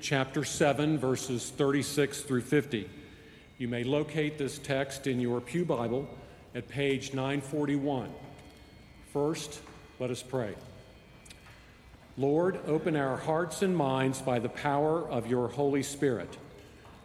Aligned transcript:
chapter 0.00 0.44
7, 0.44 0.98
verses 0.98 1.50
36 1.50 2.22
through 2.22 2.40
50. 2.40 2.88
You 3.58 3.68
may 3.68 3.84
locate 3.84 4.38
this 4.38 4.58
text 4.58 5.06
in 5.06 5.20
your 5.20 5.40
Pew 5.40 5.64
Bible 5.64 6.08
at 6.54 6.68
page 6.68 7.12
941. 7.12 8.10
First, 9.12 9.60
let 9.98 10.10
us 10.10 10.22
pray. 10.22 10.54
Lord, 12.16 12.58
open 12.66 12.96
our 12.96 13.16
hearts 13.16 13.62
and 13.62 13.76
minds 13.76 14.20
by 14.22 14.38
the 14.38 14.48
power 14.48 15.08
of 15.08 15.26
your 15.26 15.48
Holy 15.48 15.82
Spirit, 15.82 16.36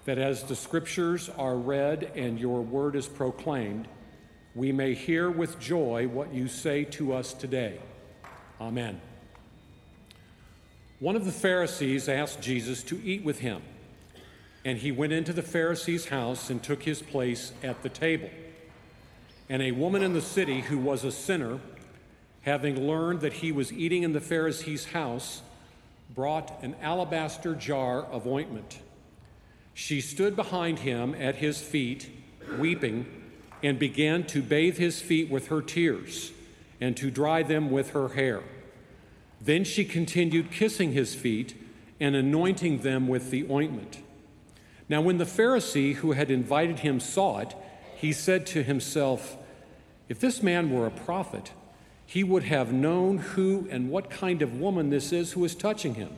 that 0.06 0.18
as 0.18 0.44
the 0.44 0.56
Scriptures 0.56 1.30
are 1.38 1.58
read 1.58 2.12
and 2.16 2.40
your 2.40 2.62
word 2.62 2.96
is 2.96 3.08
proclaimed, 3.08 3.88
we 4.56 4.72
may 4.72 4.94
hear 4.94 5.30
with 5.30 5.60
joy 5.60 6.08
what 6.08 6.34
you 6.34 6.48
say 6.48 6.86
to 6.86 7.14
us 7.14 7.34
today. 7.34 7.80
Amen. 8.60 9.02
One 11.00 11.18
of 11.18 11.26
the 11.26 11.32
Pharisees 11.34 12.08
asked 12.08 12.42
Jesus 12.42 12.82
to 12.84 13.02
eat 13.04 13.22
with 13.22 13.40
him, 13.40 13.62
and 14.64 14.78
he 14.78 14.94
went 14.94 15.12
into 15.12 15.34
the 15.34 15.42
Pharisee's 15.42 16.08
house 16.08 16.50
and 16.50 16.64
took 16.64 16.84
his 16.84 17.02
place 17.02 17.52
at 17.62 17.84
the 17.84 17.90
table. 17.90 18.30
And 19.50 19.62
a 19.62 19.74
woman 19.74 20.02
in 20.02 20.14
the 20.14 20.22
city 20.22 20.62
who 20.62 20.78
was 20.78 21.04
a 21.04 21.12
sinner, 21.12 21.60
having 22.44 22.88
learned 22.88 23.20
that 23.22 23.34
he 23.34 23.52
was 23.52 23.74
eating 23.74 24.04
in 24.04 24.14
the 24.14 24.22
Pharisee's 24.22 24.86
house, 24.86 25.42
brought 26.14 26.64
an 26.64 26.78
alabaster 26.82 27.56
jar 27.56 28.02
of 28.02 28.26
ointment. 28.26 28.80
She 29.74 30.00
stood 30.00 30.34
behind 30.38 30.80
him 30.80 31.14
at 31.16 31.36
his 31.36 31.60
feet, 31.60 32.10
weeping, 32.58 33.06
and 33.62 33.78
began 33.78 34.24
to 34.28 34.42
bathe 34.42 34.78
his 34.78 35.02
feet 35.02 35.30
with 35.30 35.50
her 35.50 35.62
tears 35.62 36.32
and 36.80 36.96
to 36.96 37.12
dry 37.12 37.44
them 37.44 37.70
with 37.70 37.90
her 37.90 38.10
hair. 38.10 38.44
Then 39.46 39.64
she 39.64 39.86
continued 39.86 40.52
kissing 40.52 40.92
his 40.92 41.14
feet 41.16 41.56
and 42.00 42.16
anointing 42.16 42.80
them 42.80 43.08
with 43.08 43.30
the 43.30 43.48
ointment. 43.50 44.00
Now, 44.90 45.02
when 45.02 45.18
the 45.18 45.26
Pharisee 45.26 45.96
who 45.96 46.12
had 46.12 46.30
invited 46.30 46.80
him 46.80 47.00
saw 47.00 47.40
it, 47.40 47.56
he 47.96 48.12
said 48.12 48.46
to 48.48 48.64
himself, 48.64 49.38
If 50.10 50.20
this 50.20 50.44
man 50.44 50.72
were 50.72 50.86
a 50.86 50.92
prophet, 50.92 51.52
he 52.06 52.24
would 52.24 52.44
have 52.44 52.74
known 52.74 53.20
who 53.20 53.68
and 53.70 53.90
what 53.90 54.10
kind 54.10 54.42
of 54.42 54.60
woman 54.60 54.90
this 54.90 55.12
is 55.12 55.32
who 55.32 55.46
is 55.46 55.56
touching 55.56 55.96
him, 55.96 56.16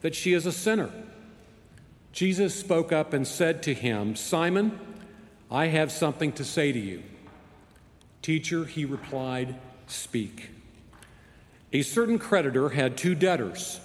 that 0.00 0.14
she 0.14 0.32
is 0.32 0.46
a 0.46 0.52
sinner. 0.52 0.90
Jesus 2.12 2.54
spoke 2.54 2.90
up 2.90 3.12
and 3.12 3.26
said 3.26 3.62
to 3.64 3.74
him, 3.74 4.16
Simon, 4.16 4.78
I 5.50 5.66
have 5.66 5.92
something 5.92 6.32
to 6.32 6.44
say 6.44 6.72
to 6.72 6.78
you. 6.78 7.02
Teacher, 8.20 8.64
he 8.64 8.84
replied, 8.84 9.56
Speak. 9.86 10.50
A 11.72 11.82
certain 11.82 12.18
creditor 12.18 12.70
had 12.70 12.96
two 12.96 13.14
debtors. 13.14 13.80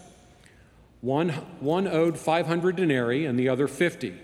One, 1.02 1.30
one 1.60 1.88
owed 1.88 2.18
500 2.18 2.76
denarii 2.76 3.26
and 3.26 3.40
the 3.40 3.48
other 3.48 3.68
50. 3.68 4.18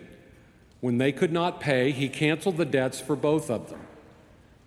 When 0.82 0.98
they 0.98 1.14
could 1.14 1.32
not 1.32 1.62
pay, 1.62 1.92
he 1.92 2.10
canceled 2.10 2.58
the 2.58 2.66
debts 2.66 3.00
for 3.00 3.16
both 3.16 3.50
of 3.50 3.70
them. 3.70 3.80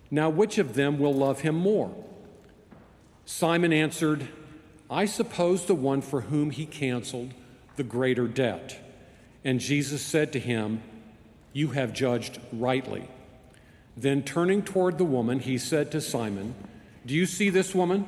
Now, 0.09 0.29
which 0.29 0.57
of 0.57 0.73
them 0.73 0.97
will 0.97 1.13
love 1.13 1.41
him 1.41 1.55
more? 1.55 1.93
Simon 3.25 3.71
answered, 3.71 4.29
I 4.89 5.05
suppose 5.05 5.65
the 5.65 5.75
one 5.75 6.01
for 6.01 6.21
whom 6.21 6.49
he 6.49 6.65
canceled 6.65 7.33
the 7.75 7.83
greater 7.83 8.27
debt. 8.27 8.79
And 9.43 9.59
Jesus 9.59 10.01
said 10.01 10.31
to 10.33 10.39
him, 10.39 10.81
You 11.53 11.69
have 11.69 11.93
judged 11.93 12.39
rightly. 12.51 13.09
Then 13.95 14.23
turning 14.23 14.63
toward 14.63 14.97
the 14.97 15.03
woman, 15.03 15.39
he 15.39 15.57
said 15.57 15.91
to 15.91 16.01
Simon, 16.01 16.55
Do 17.05 17.13
you 17.13 17.25
see 17.25 17.49
this 17.49 17.75
woman? 17.75 18.07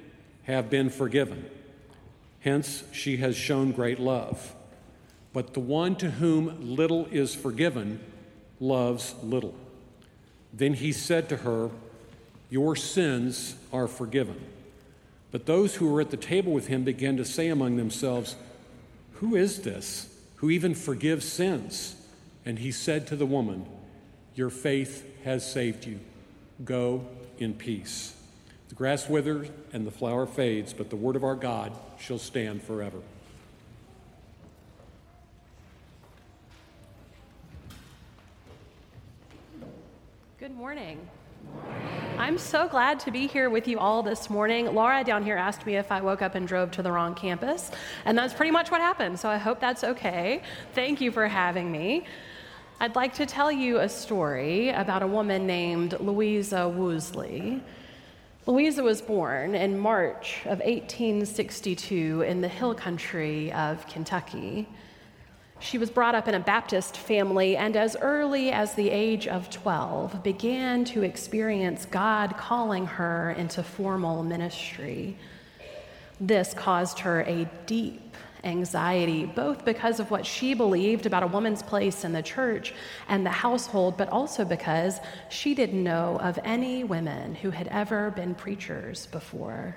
have 0.43 0.69
been 0.69 0.89
forgiven. 0.89 1.49
Hence, 2.39 2.83
she 2.91 3.17
has 3.17 3.35
shown 3.35 3.71
great 3.71 3.99
love. 3.99 4.55
But 5.33 5.53
the 5.53 5.59
one 5.59 5.95
to 5.97 6.11
whom 6.11 6.75
little 6.75 7.07
is 7.11 7.33
forgiven 7.35 7.99
loves 8.59 9.15
little. 9.23 9.55
Then 10.53 10.73
he 10.73 10.91
said 10.91 11.29
to 11.29 11.37
her, 11.37 11.69
Your 12.49 12.75
sins 12.75 13.55
are 13.71 13.87
forgiven. 13.87 14.39
But 15.31 15.45
those 15.45 15.75
who 15.75 15.89
were 15.89 16.01
at 16.01 16.11
the 16.11 16.17
table 16.17 16.51
with 16.51 16.67
him 16.67 16.83
began 16.83 17.15
to 17.17 17.25
say 17.25 17.47
among 17.47 17.77
themselves, 17.77 18.35
Who 19.13 19.35
is 19.35 19.61
this 19.61 20.07
who 20.37 20.49
even 20.49 20.75
forgives 20.75 21.31
sins? 21.31 21.95
And 22.45 22.59
he 22.59 22.71
said 22.71 23.07
to 23.07 23.15
the 23.15 23.25
woman, 23.25 23.65
Your 24.35 24.49
faith 24.49 25.05
has 25.23 25.49
saved 25.49 25.85
you. 25.85 25.99
Go 26.65 27.07
in 27.37 27.53
peace. 27.53 28.15
The 28.71 28.75
grass 28.75 29.09
withers 29.09 29.49
and 29.73 29.85
the 29.85 29.91
flower 29.91 30.25
fades, 30.25 30.71
but 30.71 30.89
the 30.89 30.95
word 30.95 31.17
of 31.17 31.25
our 31.25 31.35
God 31.35 31.73
shall 31.99 32.17
stand 32.17 32.63
forever. 32.63 32.99
Good 40.39 40.55
morning. 40.55 41.05
I'm 42.17 42.37
so 42.37 42.69
glad 42.69 43.01
to 43.01 43.11
be 43.11 43.27
here 43.27 43.49
with 43.49 43.67
you 43.67 43.77
all 43.77 44.03
this 44.03 44.29
morning. 44.29 44.73
Laura 44.73 45.03
down 45.03 45.25
here 45.25 45.35
asked 45.35 45.65
me 45.65 45.75
if 45.75 45.91
I 45.91 45.99
woke 45.99 46.21
up 46.21 46.35
and 46.35 46.47
drove 46.47 46.71
to 46.71 46.81
the 46.81 46.93
wrong 46.93 47.13
campus, 47.13 47.71
and 48.05 48.17
that's 48.17 48.33
pretty 48.33 48.51
much 48.51 48.71
what 48.71 48.79
happened, 48.79 49.19
so 49.19 49.27
I 49.27 49.35
hope 49.35 49.59
that's 49.59 49.83
okay. 49.83 50.43
Thank 50.75 51.01
you 51.01 51.11
for 51.11 51.27
having 51.27 51.69
me. 51.73 52.05
I'd 52.79 52.95
like 52.95 53.15
to 53.15 53.25
tell 53.25 53.51
you 53.51 53.81
a 53.81 53.89
story 53.89 54.69
about 54.69 55.03
a 55.03 55.07
woman 55.07 55.45
named 55.45 55.99
Louisa 55.99 56.73
Woosley. 56.73 57.61
Louisa 58.47 58.81
was 58.81 59.03
born 59.03 59.53
in 59.53 59.77
March 59.77 60.39
of 60.45 60.59
1862 60.61 62.23
in 62.23 62.41
the 62.41 62.47
hill 62.47 62.73
country 62.73 63.51
of 63.51 63.85
Kentucky. 63.85 64.67
She 65.59 65.77
was 65.77 65.91
brought 65.91 66.15
up 66.15 66.27
in 66.27 66.33
a 66.33 66.39
Baptist 66.39 66.97
family 66.97 67.55
and, 67.55 67.77
as 67.77 67.95
early 68.01 68.51
as 68.51 68.73
the 68.73 68.89
age 68.89 69.27
of 69.27 69.51
12, 69.51 70.23
began 70.23 70.83
to 70.85 71.03
experience 71.03 71.85
God 71.85 72.35
calling 72.35 72.87
her 72.87 73.29
into 73.29 73.61
formal 73.61 74.23
ministry. 74.23 75.19
This 76.19 76.55
caused 76.55 76.97
her 76.99 77.21
a 77.21 77.47
deep 77.67 78.17
anxiety, 78.43 79.25
both 79.25 79.65
because 79.65 79.99
of 79.99 80.11
what 80.11 80.25
she 80.25 80.53
believed 80.53 81.05
about 81.05 81.23
a 81.23 81.27
woman's 81.27 81.63
place 81.63 82.03
in 82.03 82.13
the 82.13 82.21
church 82.21 82.73
and 83.07 83.25
the 83.25 83.29
household, 83.29 83.97
but 83.97 84.09
also 84.09 84.45
because 84.45 84.99
she 85.29 85.53
didn't 85.53 85.83
know 85.83 86.19
of 86.21 86.39
any 86.43 86.83
women 86.83 87.35
who 87.35 87.51
had 87.51 87.67
ever 87.67 88.11
been 88.11 88.35
preachers 88.35 89.07
before. 89.07 89.75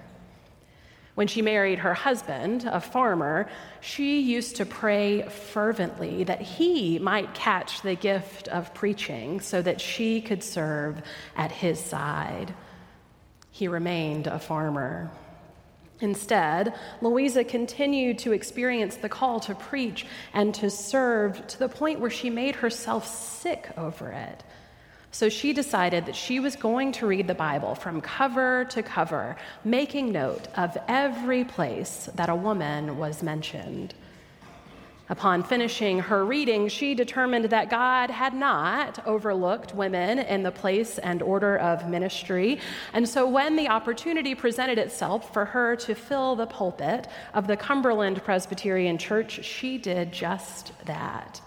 When 1.15 1.29
she 1.29 1.43
married 1.43 1.79
her 1.79 1.95
husband, 1.95 2.65
a 2.65 2.81
farmer, 2.81 3.49
she 3.81 4.21
used 4.21 4.57
to 4.57 4.67
pray 4.67 5.23
fervently 5.29 6.25
that 6.25 6.41
he 6.41 6.99
might 6.99 7.35
catch 7.35 7.83
the 7.83 7.95
gift 7.95 8.49
of 8.49 8.75
preaching 8.75 9.41
so 9.41 9.63
that 9.63 9.81
she 9.81 10.21
could 10.21 10.43
serve 10.43 11.03
at 11.37 11.53
his 11.53 11.79
side. 11.79 12.53
He 13.53 13.69
remained 13.69 14.27
a 14.27 14.41
farmer. 14.41 15.13
Instead, 16.01 16.75
Louisa 17.01 17.45
continued 17.45 18.19
to 18.19 18.33
experience 18.33 18.97
the 18.97 19.09
call 19.09 19.41
to 19.41 19.55
preach 19.55 20.07
and 20.33 20.55
to 20.55 20.69
serve 20.69 21.47
to 21.47 21.59
the 21.59 21.69
point 21.69 22.01
where 22.01 22.11
she 22.11 22.31
made 22.31 22.57
herself 22.57 23.07
sick 23.07 23.71
over 23.77 24.11
it. 24.11 24.43
So 25.13 25.29
she 25.29 25.53
decided 25.53 26.07
that 26.07 26.17
she 26.17 26.41
was 26.41 26.57
going 26.57 26.91
to 26.93 27.07
read 27.07 27.29
the 27.29 27.35
Bible 27.35 27.77
from 27.77 28.01
cover 28.01 28.65
to 28.71 28.83
cover, 28.83 29.37
making 29.65 30.11
note 30.11 30.49
of 30.57 30.77
every 30.89 31.45
place 31.45 32.09
that 32.17 32.29
a 32.29 32.35
woman 32.35 32.99
was 32.99 33.23
mentioned. 33.23 33.95
Upon 35.15 35.45
finishing 35.45 36.01
her 36.01 36.25
reading, 36.25 36.67
she 36.67 36.93
determined 36.93 37.45
that 37.45 37.71
God 37.71 38.11
had 38.11 38.35
not 38.35 38.99
overlooked 39.07 39.73
women 39.73 40.19
in 40.19 40.43
the 40.43 40.51
place 40.51 40.99
and 40.99 41.23
order 41.23 41.57
of 41.57 41.89
ministry. 41.89 42.59
And 42.93 43.09
so, 43.09 43.25
when 43.29 43.55
the 43.55 43.69
opportunity 43.69 44.35
presented 44.35 44.77
itself 44.77 45.33
for 45.33 45.45
her 45.45 45.77
to 45.77 45.95
fill 45.95 46.35
the 46.35 46.47
pulpit 46.47 47.07
of 47.33 47.47
the 47.47 47.57
Cumberland 47.57 48.25
Presbyterian 48.25 48.99
Church, 48.99 49.45
she 49.45 49.79
did 49.79 50.11
just 50.11 50.73
that. 50.87 51.41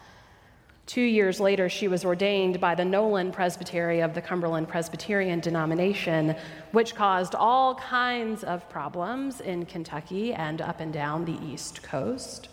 Two 0.85 1.01
years 1.01 1.41
later, 1.41 1.67
she 1.67 1.89
was 1.89 2.05
ordained 2.05 2.61
by 2.61 2.73
the 2.73 2.83
Nolin 2.83 3.33
Presbytery 3.33 3.99
of 3.99 4.13
the 4.13 4.21
Cumberland 4.21 4.69
Presbyterian 4.69 5.41
denomination, 5.41 6.37
which 6.71 6.95
caused 6.95 7.35
all 7.35 7.75
kinds 7.75 8.45
of 8.45 8.69
problems 8.69 9.41
in 9.41 9.65
Kentucky 9.65 10.33
and 10.33 10.61
up 10.61 10.79
and 10.79 10.93
down 10.93 11.25
the 11.25 11.37
East 11.45 11.83
Coast. 11.83 12.47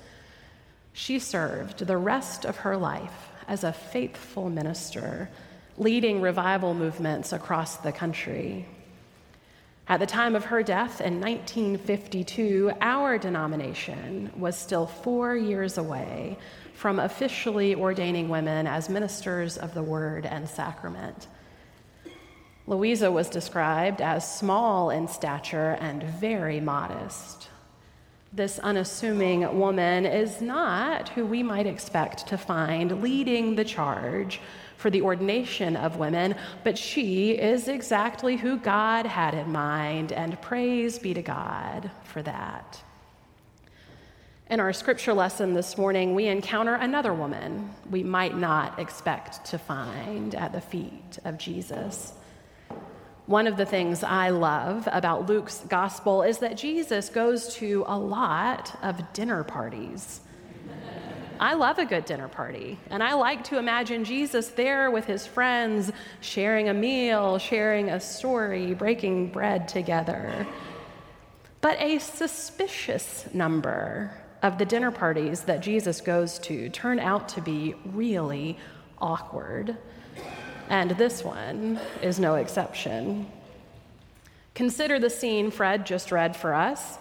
She 0.96 1.18
served 1.18 1.86
the 1.86 1.96
rest 1.96 2.46
of 2.46 2.58
her 2.58 2.76
life 2.76 3.28
as 3.48 3.64
a 3.64 3.72
faithful 3.72 4.48
minister, 4.48 5.28
leading 5.76 6.20
revival 6.20 6.72
movements 6.72 7.32
across 7.32 7.76
the 7.76 7.90
country. 7.90 8.64
At 9.88 9.98
the 9.98 10.06
time 10.06 10.36
of 10.36 10.46
her 10.46 10.62
death 10.62 11.00
in 11.00 11.20
1952, 11.20 12.74
our 12.80 13.18
denomination 13.18 14.30
was 14.36 14.56
still 14.56 14.86
four 14.86 15.34
years 15.36 15.78
away 15.78 16.38
from 16.74 17.00
officially 17.00 17.74
ordaining 17.74 18.28
women 18.28 18.68
as 18.68 18.88
ministers 18.88 19.58
of 19.58 19.74
the 19.74 19.82
word 19.82 20.24
and 20.24 20.48
sacrament. 20.48 21.26
Louisa 22.68 23.10
was 23.10 23.28
described 23.28 24.00
as 24.00 24.38
small 24.38 24.90
in 24.90 25.08
stature 25.08 25.76
and 25.80 26.04
very 26.04 26.60
modest. 26.60 27.48
This 28.36 28.58
unassuming 28.58 29.60
woman 29.60 30.04
is 30.04 30.40
not 30.40 31.10
who 31.10 31.24
we 31.24 31.44
might 31.44 31.68
expect 31.68 32.26
to 32.26 32.36
find 32.36 33.00
leading 33.00 33.54
the 33.54 33.64
charge 33.64 34.40
for 34.76 34.90
the 34.90 35.02
ordination 35.02 35.76
of 35.76 35.98
women, 35.98 36.34
but 36.64 36.76
she 36.76 37.30
is 37.30 37.68
exactly 37.68 38.36
who 38.36 38.56
God 38.56 39.06
had 39.06 39.34
in 39.34 39.52
mind, 39.52 40.10
and 40.10 40.42
praise 40.42 40.98
be 40.98 41.14
to 41.14 41.22
God 41.22 41.92
for 42.02 42.22
that. 42.22 42.82
In 44.50 44.58
our 44.58 44.72
scripture 44.72 45.14
lesson 45.14 45.54
this 45.54 45.78
morning, 45.78 46.16
we 46.16 46.26
encounter 46.26 46.74
another 46.74 47.14
woman 47.14 47.70
we 47.88 48.02
might 48.02 48.36
not 48.36 48.80
expect 48.80 49.44
to 49.44 49.58
find 49.58 50.34
at 50.34 50.52
the 50.52 50.60
feet 50.60 51.20
of 51.24 51.38
Jesus. 51.38 52.14
One 53.26 53.46
of 53.46 53.56
the 53.56 53.64
things 53.64 54.04
I 54.04 54.28
love 54.28 54.86
about 54.92 55.26
Luke's 55.26 55.60
gospel 55.68 56.22
is 56.22 56.38
that 56.38 56.58
Jesus 56.58 57.08
goes 57.08 57.54
to 57.54 57.84
a 57.86 57.98
lot 57.98 58.78
of 58.82 59.12
dinner 59.14 59.42
parties. 59.44 60.20
I 61.40 61.54
love 61.54 61.78
a 61.78 61.86
good 61.86 62.04
dinner 62.04 62.28
party, 62.28 62.78
and 62.90 63.02
I 63.02 63.14
like 63.14 63.42
to 63.44 63.58
imagine 63.58 64.04
Jesus 64.04 64.48
there 64.48 64.90
with 64.90 65.06
his 65.06 65.26
friends, 65.26 65.90
sharing 66.20 66.68
a 66.68 66.74
meal, 66.74 67.38
sharing 67.38 67.90
a 67.90 67.98
story, 67.98 68.74
breaking 68.74 69.30
bread 69.30 69.68
together. 69.68 70.46
But 71.62 71.80
a 71.80 71.98
suspicious 72.00 73.26
number 73.32 74.12
of 74.42 74.58
the 74.58 74.66
dinner 74.66 74.90
parties 74.90 75.44
that 75.44 75.60
Jesus 75.60 76.02
goes 76.02 76.38
to 76.40 76.68
turn 76.68 76.98
out 76.98 77.30
to 77.30 77.40
be 77.40 77.74
really 77.86 78.58
awkward. 78.98 79.78
And 80.68 80.92
this 80.92 81.22
one 81.22 81.78
is 82.02 82.18
no 82.18 82.36
exception. 82.36 83.26
Consider 84.54 84.98
the 84.98 85.10
scene 85.10 85.50
Fred 85.50 85.84
just 85.84 86.12
read 86.12 86.36
for 86.36 86.54
us. 86.54 86.98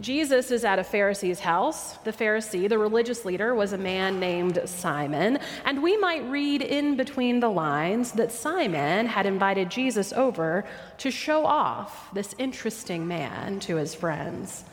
Jesus 0.00 0.50
is 0.50 0.64
at 0.64 0.78
a 0.78 0.82
Pharisee's 0.82 1.40
house. 1.40 1.98
The 1.98 2.12
Pharisee, 2.12 2.68
the 2.68 2.78
religious 2.78 3.26
leader, 3.26 3.54
was 3.54 3.74
a 3.74 3.78
man 3.78 4.18
named 4.18 4.60
Simon. 4.64 5.38
And 5.66 5.82
we 5.82 5.98
might 5.98 6.24
read 6.24 6.62
in 6.62 6.96
between 6.96 7.40
the 7.40 7.50
lines 7.50 8.12
that 8.12 8.32
Simon 8.32 9.06
had 9.06 9.26
invited 9.26 9.70
Jesus 9.70 10.14
over 10.14 10.64
to 10.98 11.10
show 11.10 11.44
off 11.44 12.12
this 12.14 12.34
interesting 12.38 13.06
man 13.06 13.60
to 13.60 13.76
his 13.76 13.94
friends. 13.94 14.64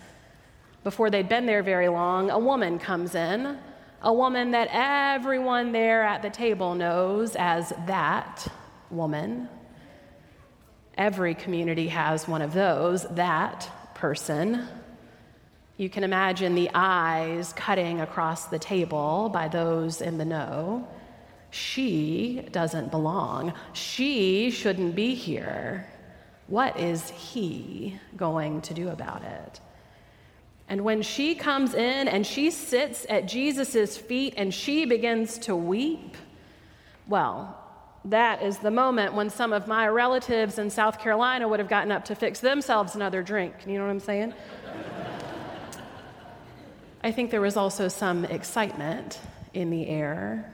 Before 0.86 1.10
they'd 1.10 1.28
been 1.28 1.46
there 1.46 1.64
very 1.64 1.90
long, 1.90 2.30
a 2.30 2.40
woman 2.40 2.80
comes 2.80 3.14
in, 3.14 3.58
a 4.02 4.14
woman 4.14 4.52
that 4.52 4.70
everyone 4.72 5.72
there 5.72 6.04
at 6.04 6.22
the 6.22 6.30
table 6.30 6.76
knows 6.76 7.36
as 7.36 7.74
that 7.88 8.48
woman. 8.90 9.50
Every 10.98 11.36
community 11.36 11.88
has 11.90 12.28
one 12.28 12.42
of 12.42 12.54
those, 12.54 13.04
that 13.16 13.70
person. 13.96 14.68
You 15.78 15.90
can 15.90 16.04
imagine 16.04 16.56
the 16.56 16.70
eyes 16.74 17.54
cutting 17.54 18.02
across 18.02 18.46
the 18.46 18.60
table 18.60 19.30
by 19.30 19.48
those 19.48 20.02
in 20.02 20.18
the 20.18 20.26
know. 20.26 20.88
She 21.50 22.48
doesn't 22.52 22.92
belong. 22.92 23.54
She 23.74 24.52
shouldn't 24.52 24.96
be 24.96 25.16
here. 25.16 25.88
What 26.48 26.80
is 26.80 27.10
he 27.10 28.00
going 28.16 28.62
to 28.62 28.74
do 28.74 28.90
about 28.90 29.24
it? 29.24 29.60
And 30.70 30.82
when 30.82 31.02
she 31.02 31.34
comes 31.34 31.74
in 31.74 32.08
and 32.08 32.28
she 32.28 32.52
sits 32.52 33.06
at 33.10 33.28
Jesus' 33.28 33.98
feet 33.98 34.34
and 34.36 34.54
she 34.54 34.86
begins 34.86 35.38
to 35.40 35.56
weep, 35.56 36.18
well, 37.08 37.64
that 38.06 38.42
is 38.42 38.58
the 38.58 38.72
moment 38.72 39.14
when 39.14 39.30
some 39.30 39.54
of 39.54 39.68
my 39.68 39.88
relatives 39.88 40.60
in 40.60 40.70
South 40.70 41.00
Carolina 41.00 41.48
would 41.48 41.60
have 41.60 41.70
gotten 41.70 41.92
up 41.92 42.06
to 42.06 42.16
fix 42.16 42.40
themselves 42.40 42.96
another 42.96 43.22
drink. 43.22 43.54
You 43.66 43.78
know 43.78 43.86
what 43.86 43.92
I'm 43.92 44.00
saying? 44.00 44.34
I 47.04 47.12
think 47.12 47.32
there 47.32 47.42
was 47.42 47.56
also 47.56 47.88
some 47.88 48.26
excitement 48.26 49.20
in 49.54 49.70
the 49.70 49.88
air. 49.88 50.54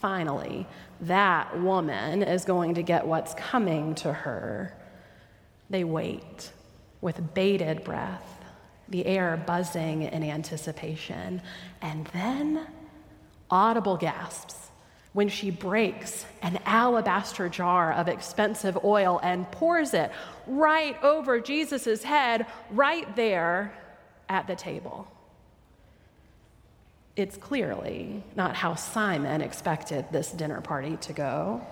Finally, 0.00 0.66
that 1.02 1.60
woman 1.60 2.22
is 2.22 2.44
going 2.44 2.74
to 2.74 2.82
get 2.82 3.06
what's 3.06 3.34
coming 3.34 3.94
to 3.96 4.12
her. 4.12 4.74
They 5.70 5.84
wait 5.84 6.50
with 7.00 7.34
bated 7.34 7.84
breath 7.84 8.37
the 8.90 9.06
air 9.06 9.42
buzzing 9.46 10.02
in 10.02 10.22
anticipation. 10.22 11.42
And 11.82 12.06
then 12.08 12.66
audible 13.50 13.96
gasps 13.96 14.70
when 15.12 15.28
she 15.28 15.50
breaks 15.50 16.26
an 16.42 16.58
alabaster 16.64 17.48
jar 17.48 17.92
of 17.92 18.08
expensive 18.08 18.78
oil 18.84 19.18
and 19.22 19.50
pours 19.50 19.94
it 19.94 20.12
right 20.46 21.02
over 21.02 21.40
Jesus' 21.40 22.02
head, 22.02 22.46
right 22.70 23.16
there 23.16 23.74
at 24.28 24.46
the 24.46 24.54
table. 24.54 25.08
It's 27.16 27.36
clearly 27.36 28.22
not 28.36 28.54
how 28.54 28.76
Simon 28.76 29.40
expected 29.40 30.06
this 30.12 30.30
dinner 30.30 30.60
party 30.60 30.96
to 30.98 31.12
go. 31.12 31.66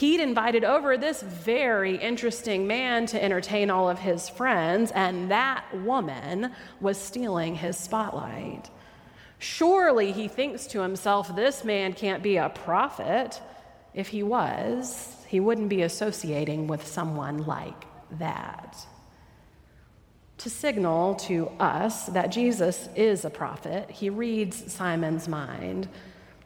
He'd 0.00 0.20
invited 0.20 0.64
over 0.64 0.96
this 0.96 1.20
very 1.20 1.96
interesting 1.96 2.66
man 2.66 3.04
to 3.08 3.22
entertain 3.22 3.68
all 3.68 3.90
of 3.90 3.98
his 3.98 4.30
friends, 4.30 4.90
and 4.92 5.30
that 5.30 5.62
woman 5.74 6.52
was 6.80 6.96
stealing 6.98 7.54
his 7.54 7.76
spotlight. 7.76 8.70
Surely 9.38 10.12
he 10.12 10.26
thinks 10.26 10.66
to 10.68 10.80
himself, 10.80 11.36
this 11.36 11.64
man 11.64 11.92
can't 11.92 12.22
be 12.22 12.38
a 12.38 12.48
prophet. 12.48 13.42
If 13.92 14.08
he 14.08 14.22
was, 14.22 15.16
he 15.28 15.38
wouldn't 15.38 15.68
be 15.68 15.82
associating 15.82 16.66
with 16.66 16.86
someone 16.86 17.44
like 17.44 17.84
that. 18.12 18.78
To 20.38 20.48
signal 20.48 21.16
to 21.26 21.48
us 21.60 22.06
that 22.06 22.32
Jesus 22.32 22.88
is 22.96 23.26
a 23.26 23.30
prophet, 23.30 23.90
he 23.90 24.08
reads 24.08 24.72
Simon's 24.72 25.28
mind 25.28 25.90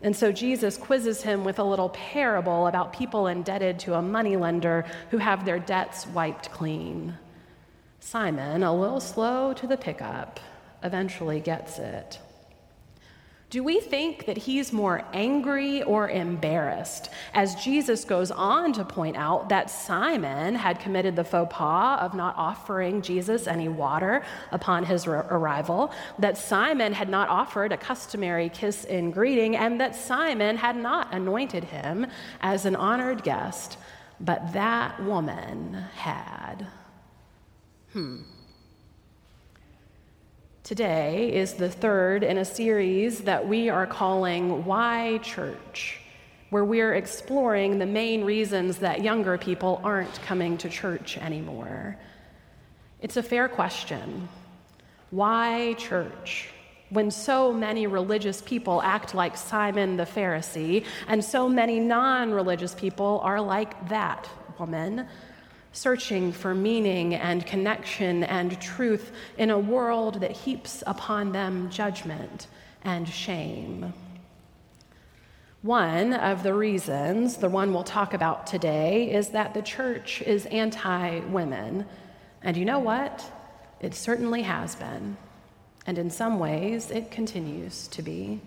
and 0.02 0.14
so 0.14 0.32
Jesus 0.32 0.76
quizzes 0.76 1.22
him 1.22 1.44
with 1.44 1.58
a 1.58 1.64
little 1.64 1.88
parable 1.90 2.66
about 2.66 2.92
people 2.92 3.26
indebted 3.26 3.78
to 3.80 3.94
a 3.94 4.02
moneylender 4.02 4.84
who 5.10 5.18
have 5.18 5.44
their 5.44 5.58
debts 5.58 6.06
wiped 6.06 6.50
clean. 6.50 7.16
Simon, 8.00 8.62
a 8.62 8.74
little 8.74 9.00
slow 9.00 9.54
to 9.54 9.66
the 9.66 9.78
pickup, 9.78 10.40
eventually 10.82 11.40
gets 11.40 11.78
it. 11.78 12.18
Do 13.54 13.62
we 13.62 13.78
think 13.78 14.26
that 14.26 14.37
he's 14.37 14.73
more 14.73 15.04
angry 15.12 15.84
or 15.84 16.08
embarrassed 16.08 17.08
as 17.34 17.54
Jesus 17.54 18.04
goes 18.04 18.32
on 18.32 18.73
to 18.73 18.84
point 18.84 19.16
out 19.16 19.49
that 19.49 19.70
Simon 19.70 20.56
had 20.56 20.80
committed 20.80 21.14
the 21.14 21.23
faux 21.23 21.54
pas 21.54 22.00
of 22.00 22.14
not 22.14 22.34
offering 22.37 23.00
Jesus 23.00 23.46
any 23.46 23.68
water 23.68 24.25
upon 24.50 24.82
his 24.82 25.06
arrival, 25.06 25.92
that 26.18 26.37
Simon 26.37 26.92
had 26.92 27.08
not 27.08 27.28
offered 27.28 27.70
a 27.70 27.76
customary 27.76 28.49
kiss 28.49 28.82
in 28.87 29.12
greeting, 29.12 29.54
and 29.54 29.80
that 29.80 29.94
Simon 29.94 30.56
had 30.56 30.75
not 30.75 31.14
anointed 31.14 31.62
him 31.62 32.08
as 32.40 32.66
an 32.66 32.75
honored 32.75 33.23
guest, 33.23 33.78
but 34.18 34.52
that 34.52 35.00
woman 35.04 35.75
had? 35.94 36.66
Hmm. 37.92 38.23
Today 40.64 41.30
is 41.30 41.52
the 41.52 41.68
third 41.68 42.23
in 42.23 42.38
a 42.38 42.44
series 42.47 43.21
that 43.25 43.47
we 43.47 43.68
are 43.68 43.87
calling 43.87 44.64
Why 44.64 45.18
Church, 45.18 46.00
where 46.49 46.64
we're 46.64 46.94
exploring 46.94 47.78
the 47.78 47.85
main 47.85 48.25
reasons 48.25 48.78
that 48.78 49.04
younger 49.04 49.37
people 49.37 49.78
aren't 49.85 50.23
coming 50.23 50.56
to 50.56 50.71
church 50.71 51.18
anymore. 51.18 51.99
It's 53.02 53.18
a 53.18 53.23
fair 53.23 53.47
question. 53.47 54.26
Why 55.11 55.75
church? 55.75 56.49
when 56.90 57.11
so 57.11 57.52
many 57.52 57.87
religious 57.87 58.40
people 58.42 58.80
act 58.83 59.14
like 59.14 59.37
Simon 59.37 59.97
the 59.97 60.04
Pharisee, 60.04 60.85
and 61.09 61.25
so 61.25 61.49
many 61.49 61.80
non 61.80 62.30
religious 62.30 62.75
people 62.75 63.21
are 63.23 63.40
like 63.40 63.88
that 63.88 64.28
woman, 64.59 65.09
searching 65.74 66.32
for 66.32 66.54
meaning 66.54 67.14
and 67.14 67.44
connection 67.44 68.24
and 68.24 68.58
truth 68.60 69.12
in 69.36 69.50
a 69.50 69.58
world 69.58 70.20
that 70.20 70.30
heaps 70.30 70.82
upon 70.86 71.32
them 71.32 71.68
judgment 71.68 72.46
and 72.82 73.06
shame. 73.06 73.92
One 75.62 76.12
of 76.12 76.42
the 76.42 76.54
reasons, 76.54 77.38
the 77.38 77.48
one 77.48 77.72
we'll 77.72 77.84
talk 77.84 78.14
about 78.14 78.46
today, 78.46 79.12
is 79.12 79.28
that 79.30 79.52
the 79.52 79.62
church 79.62 80.22
is 80.22 80.46
anti 80.46 81.20
women. 81.20 81.86
And 82.42 82.56
you 82.56 82.64
know 82.64 82.78
what? 82.78 83.24
It 83.80 83.94
certainly 83.94 84.42
has 84.42 84.76
been. 84.76 85.16
And 85.86 85.98
in 85.98 86.10
some 86.10 86.38
ways, 86.38 86.90
it 86.90 87.10
continues 87.10 87.88
to 87.88 88.02
be. 88.02 88.40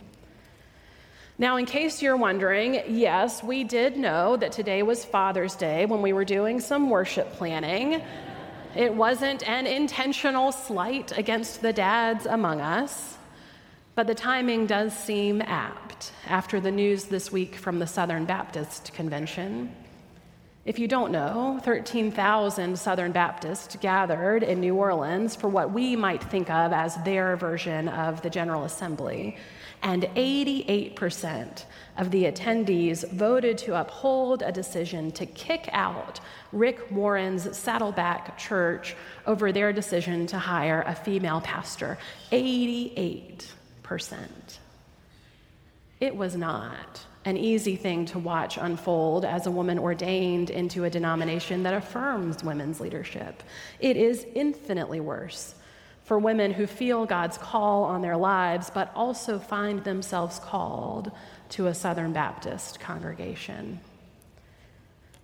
Now, 1.40 1.58
in 1.58 1.68
case 1.68 2.02
you're 2.02 2.18
wondering, 2.18 2.82
yes, 2.88 3.44
we 3.44 3.64
did 3.64 3.96
know 3.96 4.38
that 4.38 4.52
today 4.52 4.82
was 4.82 5.06
Father's 5.06 5.56
Day 5.56 5.86
when 5.86 6.02
we 6.02 6.12
were 6.12 6.26
doing 6.26 6.60
some 6.60 6.90
worship 6.90 7.32
planning. 7.34 8.02
It 8.76 8.92
wasn't 8.92 9.48
an 9.48 9.68
intentional 9.68 10.52
slight 10.52 11.16
against 11.16 11.62
the 11.62 11.72
dads 11.72 12.26
among 12.26 12.60
us, 12.60 13.20
but 13.94 14.08
the 14.08 14.16
timing 14.16 14.66
does 14.66 14.98
seem 14.98 15.44
apt 15.44 16.12
after 16.26 16.60
the 16.60 16.72
news 16.72 17.06
this 17.06 17.32
week 17.32 17.54
from 17.54 17.78
the 17.78 17.88
Southern 17.88 18.26
Baptist 18.26 18.92
Convention. 18.96 19.76
If 20.68 20.78
you 20.80 20.88
don't 20.90 21.14
know, 21.14 21.62
13,000 21.64 22.78
Southern 22.78 23.14
Baptists 23.14 23.78
gathered 23.78 24.44
in 24.44 24.60
New 24.60 24.76
Orleans 24.76 25.34
for 25.34 25.48
what 25.48 25.72
we 25.72 25.96
might 25.96 26.22
think 26.22 26.50
of 26.50 26.74
as 26.74 27.02
their 27.06 27.38
version 27.38 27.88
of 27.88 28.22
the 28.22 28.30
General 28.30 28.66
Assembly. 28.66 29.38
And 29.82 30.04
88% 30.18 31.64
of 31.96 32.12
the 32.12 32.26
attendees 32.26 33.10
voted 33.12 33.58
to 33.60 33.80
uphold 33.80 34.42
a 34.42 34.52
decision 34.52 35.14
to 35.14 35.26
kick 35.26 35.70
out 35.72 36.20
Rick 36.52 36.92
Warren's 36.92 37.58
Saddleback 37.58 38.38
Church 38.38 38.94
over 39.26 39.54
their 39.54 39.72
decision 39.72 40.28
to 40.28 40.38
hire 40.38 40.84
a 40.86 40.96
female 40.96 41.40
pastor. 41.40 41.98
88%. 42.34 43.48
It 46.02 46.14
was 46.14 46.36
not 46.36 47.06
an 47.28 47.36
easy 47.36 47.76
thing 47.76 48.06
to 48.06 48.18
watch 48.18 48.58
unfold 48.58 49.26
as 49.26 49.48
a 49.48 49.52
woman 49.52 49.78
ordained 49.78 50.50
into 50.50 50.86
a 50.86 50.90
denomination 50.90 51.62
that 51.62 51.74
affirms 51.74 52.42
women's 52.42 52.80
leadership. 52.80 53.44
It 53.82 53.98
is 53.98 54.26
infinitely 54.34 55.02
worse 55.02 55.54
for 56.06 56.18
women 56.20 56.54
who 56.54 56.66
feel 56.66 57.06
God's 57.06 57.38
call 57.38 57.84
on 57.84 58.02
their 58.02 58.16
lives, 58.16 58.72
but 58.74 58.94
also 58.96 59.40
find 59.40 59.84
themselves 59.84 60.40
called 60.40 61.12
to 61.50 61.68
a 61.68 61.74
Southern 61.74 62.14
Baptist 62.14 62.80
congregation. 62.80 63.82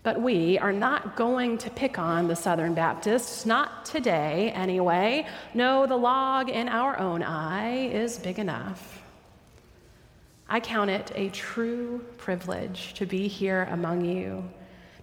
But 0.03 0.21
we 0.21 0.59
are 0.59 0.73
not 0.73 1.15
going 1.15 1.57
to 1.59 1.69
pick 1.69 1.97
on 1.97 2.27
the 2.27 2.35
Southern 2.35 2.73
Baptists, 2.73 3.45
not 3.45 3.85
today 3.85 4.51
anyway. 4.53 5.25
No, 5.53 5.87
the 5.87 5.95
log 5.95 6.49
in 6.49 6.67
our 6.67 6.99
own 6.99 7.23
eye 7.23 7.87
is 7.87 8.19
big 8.19 8.39
enough. 8.39 9.01
I 10.49 10.59
count 10.59 10.89
it 10.89 11.11
a 11.15 11.29
true 11.29 12.03
privilege 12.17 12.93
to 12.95 13.05
be 13.05 13.27
here 13.27 13.67
among 13.71 14.05
you, 14.05 14.49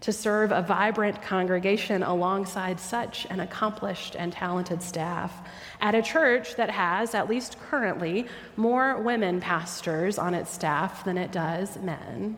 to 0.01 0.13
serve 0.13 0.53
a 0.53 0.63
vibrant 0.63 1.23
congregation 1.23 2.03
alongside 2.03 2.79
such 2.79 3.27
an 3.31 3.41
accomplished 3.41 4.17
and 4.17 4.33
talented 4.33 4.83
staff 4.83 5.49
at 5.81 5.95
a 5.95 6.03
church 6.03 6.57
that 6.57 6.71
has, 6.71 7.15
at 7.15 7.29
least 7.29 7.59
currently, 7.61 8.27
more 8.57 9.01
women 9.03 9.41
pastors 9.41 10.19
on 10.19 10.35
its 10.35 10.53
staff 10.53 11.05
than 11.05 11.19
it 11.19 11.33
does 11.33 11.79
men. 11.79 12.37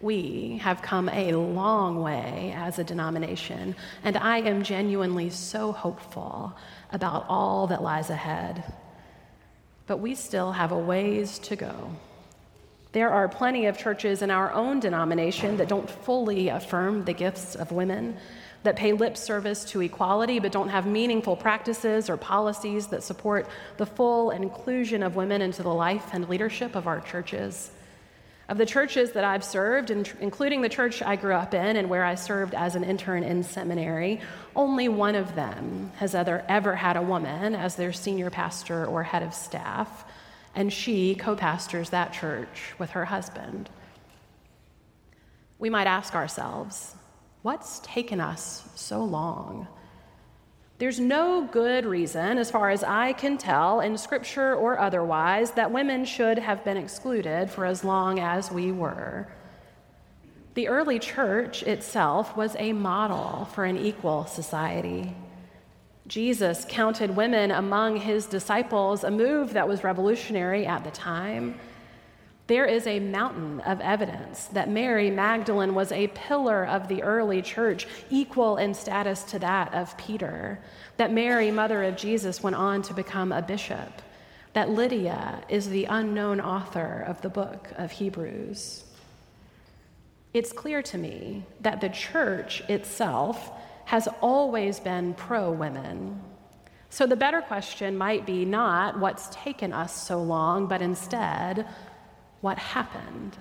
We 0.00 0.58
have 0.62 0.82
come 0.82 1.08
a 1.10 1.34
long 1.34 2.02
way 2.02 2.54
as 2.56 2.78
a 2.78 2.84
denomination, 2.84 3.76
and 4.02 4.16
I 4.16 4.38
am 4.38 4.62
genuinely 4.62 5.30
so 5.30 5.72
hopeful 5.72 6.56
about 6.90 7.26
all 7.28 7.66
that 7.66 7.82
lies 7.82 8.08
ahead 8.08 8.64
but 9.90 9.98
we 9.98 10.14
still 10.14 10.52
have 10.52 10.70
a 10.70 10.78
ways 10.78 11.40
to 11.40 11.56
go. 11.56 11.90
There 12.92 13.10
are 13.10 13.28
plenty 13.28 13.66
of 13.66 13.76
churches 13.76 14.22
in 14.22 14.30
our 14.30 14.52
own 14.52 14.78
denomination 14.78 15.56
that 15.56 15.66
don't 15.66 15.90
fully 15.90 16.46
affirm 16.46 17.04
the 17.04 17.12
gifts 17.12 17.56
of 17.56 17.72
women, 17.72 18.16
that 18.62 18.76
pay 18.76 18.92
lip 18.92 19.16
service 19.16 19.64
to 19.64 19.80
equality 19.80 20.38
but 20.38 20.52
don't 20.52 20.68
have 20.68 20.86
meaningful 20.86 21.34
practices 21.34 22.08
or 22.08 22.16
policies 22.16 22.86
that 22.86 23.02
support 23.02 23.48
the 23.78 23.86
full 23.86 24.30
inclusion 24.30 25.02
of 25.02 25.16
women 25.16 25.42
into 25.42 25.64
the 25.64 25.74
life 25.74 26.10
and 26.12 26.28
leadership 26.28 26.76
of 26.76 26.86
our 26.86 27.00
churches. 27.00 27.72
Of 28.50 28.58
the 28.58 28.66
churches 28.66 29.12
that 29.12 29.22
I've 29.22 29.44
served, 29.44 29.92
including 29.92 30.60
the 30.60 30.68
church 30.68 31.02
I 31.02 31.14
grew 31.14 31.34
up 31.34 31.54
in 31.54 31.76
and 31.76 31.88
where 31.88 32.04
I 32.04 32.16
served 32.16 32.52
as 32.52 32.74
an 32.74 32.82
intern 32.82 33.22
in 33.22 33.44
seminary, 33.44 34.20
only 34.56 34.88
one 34.88 35.14
of 35.14 35.36
them 35.36 35.92
has 35.98 36.16
ever, 36.16 36.74
had 36.74 36.96
a 36.96 37.02
woman 37.02 37.54
as 37.54 37.76
their 37.76 37.92
senior 37.92 38.28
pastor 38.28 38.84
or 38.84 39.04
head 39.04 39.22
of 39.22 39.34
staff, 39.34 40.04
and 40.56 40.72
she 40.72 41.14
co 41.14 41.36
pastors 41.36 41.90
that 41.90 42.12
church 42.12 42.74
with 42.76 42.90
her 42.90 43.04
husband. 43.04 43.70
We 45.60 45.70
might 45.70 45.86
ask 45.86 46.16
ourselves, 46.16 46.96
what's 47.42 47.78
taken 47.84 48.20
us 48.20 48.68
so 48.74 49.04
long? 49.04 49.68
There's 50.80 50.98
no 50.98 51.42
good 51.42 51.84
reason, 51.84 52.38
as 52.38 52.50
far 52.50 52.70
as 52.70 52.82
I 52.82 53.12
can 53.12 53.36
tell, 53.36 53.80
in 53.80 53.98
scripture 53.98 54.54
or 54.54 54.78
otherwise, 54.78 55.50
that 55.50 55.70
women 55.70 56.06
should 56.06 56.38
have 56.38 56.64
been 56.64 56.78
excluded 56.78 57.50
for 57.50 57.66
as 57.66 57.84
long 57.84 58.18
as 58.18 58.50
we 58.50 58.72
were. 58.72 59.28
The 60.54 60.68
early 60.68 60.98
church 60.98 61.62
itself 61.64 62.34
was 62.34 62.56
a 62.58 62.72
model 62.72 63.44
for 63.52 63.66
an 63.66 63.76
equal 63.76 64.24
society. 64.24 65.14
Jesus 66.06 66.64
counted 66.66 67.14
women 67.14 67.50
among 67.50 67.98
his 67.98 68.24
disciples, 68.24 69.04
a 69.04 69.10
move 69.10 69.52
that 69.52 69.68
was 69.68 69.84
revolutionary 69.84 70.64
at 70.64 70.82
the 70.82 70.90
time. 70.92 71.60
There 72.50 72.66
is 72.66 72.88
a 72.88 72.98
mountain 72.98 73.60
of 73.60 73.80
evidence 73.80 74.46
that 74.46 74.68
Mary 74.68 75.08
Magdalene 75.08 75.72
was 75.72 75.92
a 75.92 76.08
pillar 76.08 76.66
of 76.66 76.88
the 76.88 77.00
early 77.04 77.42
church, 77.42 77.86
equal 78.10 78.56
in 78.56 78.74
status 78.74 79.22
to 79.26 79.38
that 79.38 79.72
of 79.72 79.96
Peter. 79.96 80.58
That 80.96 81.12
Mary, 81.12 81.52
mother 81.52 81.84
of 81.84 81.96
Jesus, 81.96 82.42
went 82.42 82.56
on 82.56 82.82
to 82.82 82.92
become 82.92 83.30
a 83.30 83.40
bishop. 83.40 84.02
That 84.54 84.68
Lydia 84.68 85.44
is 85.48 85.68
the 85.68 85.84
unknown 85.84 86.40
author 86.40 87.04
of 87.06 87.20
the 87.22 87.28
book 87.28 87.68
of 87.76 87.92
Hebrews. 87.92 88.82
It's 90.34 90.52
clear 90.52 90.82
to 90.82 90.98
me 90.98 91.44
that 91.60 91.80
the 91.80 91.88
church 91.88 92.62
itself 92.68 93.52
has 93.84 94.08
always 94.20 94.80
been 94.80 95.14
pro 95.14 95.52
women. 95.52 96.20
So 96.88 97.06
the 97.06 97.14
better 97.14 97.42
question 97.42 97.96
might 97.96 98.26
be 98.26 98.44
not 98.44 98.98
what's 98.98 99.28
taken 99.28 99.72
us 99.72 99.94
so 99.94 100.20
long, 100.20 100.66
but 100.66 100.82
instead, 100.82 101.68
what 102.40 102.58
happened. 102.58 103.36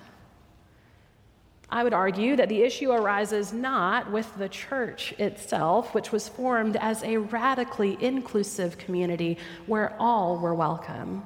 I 1.71 1.83
would 1.83 1.93
argue 1.93 2.35
that 2.35 2.49
the 2.49 2.63
issue 2.63 2.91
arises 2.91 3.53
not 3.53 4.11
with 4.11 4.35
the 4.37 4.49
church 4.49 5.13
itself, 5.19 5.93
which 5.93 6.11
was 6.11 6.27
formed 6.27 6.77
as 6.77 7.03
a 7.03 7.17
radically 7.17 7.95
inclusive 8.01 8.77
community 8.79 9.37
where 9.67 9.95
all 9.99 10.39
were 10.39 10.55
welcome, 10.55 11.23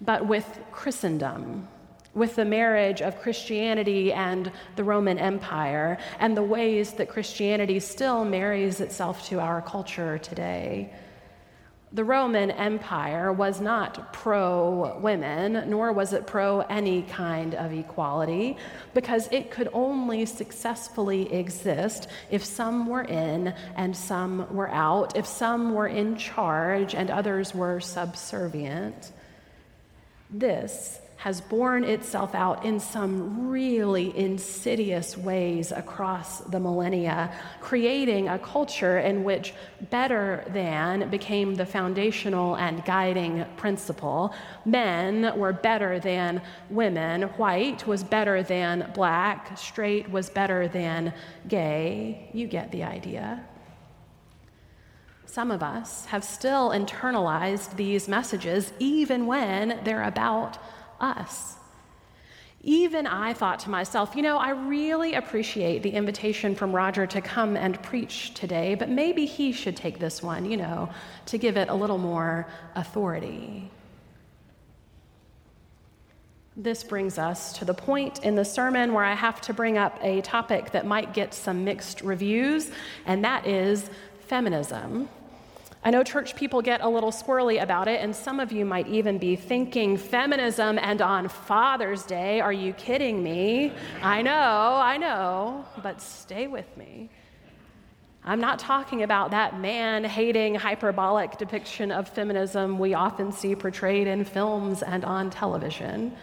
but 0.00 0.26
with 0.26 0.58
Christendom, 0.72 1.68
with 2.14 2.34
the 2.34 2.44
marriage 2.44 3.00
of 3.00 3.20
Christianity 3.20 4.12
and 4.12 4.50
the 4.74 4.82
Roman 4.82 5.18
Empire, 5.18 5.98
and 6.18 6.36
the 6.36 6.42
ways 6.42 6.92
that 6.94 7.08
Christianity 7.08 7.78
still 7.78 8.24
marries 8.24 8.80
itself 8.80 9.28
to 9.28 9.38
our 9.38 9.62
culture 9.62 10.18
today. 10.18 10.92
The 11.92 12.04
Roman 12.04 12.52
Empire 12.52 13.32
was 13.32 13.60
not 13.60 14.12
pro 14.12 14.96
women, 15.00 15.68
nor 15.68 15.92
was 15.92 16.12
it 16.12 16.24
pro 16.24 16.60
any 16.60 17.02
kind 17.02 17.56
of 17.56 17.72
equality, 17.72 18.56
because 18.94 19.28
it 19.32 19.50
could 19.50 19.68
only 19.72 20.24
successfully 20.24 21.32
exist 21.32 22.06
if 22.30 22.44
some 22.44 22.86
were 22.86 23.02
in 23.02 23.52
and 23.74 23.96
some 23.96 24.54
were 24.54 24.70
out, 24.70 25.16
if 25.16 25.26
some 25.26 25.74
were 25.74 25.88
in 25.88 26.16
charge 26.16 26.94
and 26.94 27.10
others 27.10 27.56
were 27.56 27.80
subservient. 27.80 29.10
This 30.30 31.00
has 31.20 31.38
borne 31.38 31.84
itself 31.84 32.34
out 32.34 32.64
in 32.64 32.80
some 32.80 33.50
really 33.50 34.16
insidious 34.16 35.18
ways 35.18 35.70
across 35.70 36.38
the 36.38 36.58
millennia, 36.58 37.30
creating 37.60 38.26
a 38.26 38.38
culture 38.38 38.98
in 39.00 39.22
which 39.22 39.52
better 39.90 40.42
than 40.48 41.10
became 41.10 41.54
the 41.54 41.66
foundational 41.66 42.56
and 42.56 42.82
guiding 42.86 43.44
principle. 43.58 44.32
Men 44.64 45.38
were 45.38 45.52
better 45.52 46.00
than 46.00 46.40
women, 46.70 47.24
white 47.36 47.86
was 47.86 48.02
better 48.02 48.42
than 48.42 48.90
black, 48.94 49.58
straight 49.58 50.10
was 50.10 50.30
better 50.30 50.68
than 50.68 51.12
gay. 51.46 52.30
You 52.32 52.46
get 52.46 52.72
the 52.72 52.82
idea. 52.82 53.44
Some 55.26 55.50
of 55.50 55.62
us 55.62 56.06
have 56.06 56.24
still 56.24 56.70
internalized 56.70 57.76
these 57.76 58.08
messages 58.08 58.72
even 58.78 59.26
when 59.26 59.80
they're 59.84 60.04
about 60.04 60.56
us. 61.00 61.56
Even 62.62 63.06
I 63.06 63.32
thought 63.32 63.60
to 63.60 63.70
myself, 63.70 64.14
you 64.14 64.20
know, 64.20 64.36
I 64.36 64.50
really 64.50 65.14
appreciate 65.14 65.82
the 65.82 65.90
invitation 65.90 66.54
from 66.54 66.72
Roger 66.72 67.06
to 67.06 67.22
come 67.22 67.56
and 67.56 67.82
preach 67.82 68.34
today, 68.34 68.74
but 68.74 68.90
maybe 68.90 69.24
he 69.24 69.50
should 69.52 69.76
take 69.76 69.98
this 69.98 70.22
one, 70.22 70.44
you 70.44 70.58
know, 70.58 70.90
to 71.26 71.38
give 71.38 71.56
it 71.56 71.70
a 71.70 71.74
little 71.74 71.96
more 71.96 72.46
authority. 72.74 73.70
This 76.54 76.84
brings 76.84 77.16
us 77.16 77.54
to 77.54 77.64
the 77.64 77.72
point 77.72 78.22
in 78.24 78.34
the 78.34 78.44
sermon 78.44 78.92
where 78.92 79.04
I 79.04 79.14
have 79.14 79.40
to 79.42 79.54
bring 79.54 79.78
up 79.78 79.98
a 80.02 80.20
topic 80.20 80.72
that 80.72 80.84
might 80.84 81.14
get 81.14 81.32
some 81.32 81.64
mixed 81.64 82.02
reviews, 82.02 82.70
and 83.06 83.24
that 83.24 83.46
is 83.46 83.88
feminism. 84.26 85.08
I 85.82 85.90
know 85.90 86.02
church 86.02 86.36
people 86.36 86.60
get 86.60 86.82
a 86.82 86.88
little 86.88 87.10
squirrely 87.10 87.62
about 87.62 87.88
it, 87.88 88.02
and 88.02 88.14
some 88.14 88.38
of 88.38 88.52
you 88.52 88.66
might 88.66 88.86
even 88.88 89.16
be 89.16 89.34
thinking, 89.34 89.96
feminism 89.96 90.78
and 90.78 91.00
on 91.00 91.28
Father's 91.28 92.02
Day, 92.02 92.40
are 92.40 92.52
you 92.52 92.74
kidding 92.74 93.22
me? 93.22 93.72
I 94.02 94.20
know, 94.20 94.32
I 94.82 94.98
know, 94.98 95.64
but 95.82 96.02
stay 96.02 96.48
with 96.48 96.76
me. 96.76 97.08
I'm 98.22 98.40
not 98.40 98.58
talking 98.58 99.02
about 99.02 99.30
that 99.30 99.58
man 99.58 100.04
hating, 100.04 100.54
hyperbolic 100.54 101.38
depiction 101.38 101.90
of 101.90 102.06
feminism 102.10 102.78
we 102.78 102.92
often 102.92 103.32
see 103.32 103.54
portrayed 103.54 104.06
in 104.06 104.26
films 104.26 104.82
and 104.82 105.02
on 105.06 105.30
television. 105.30 106.14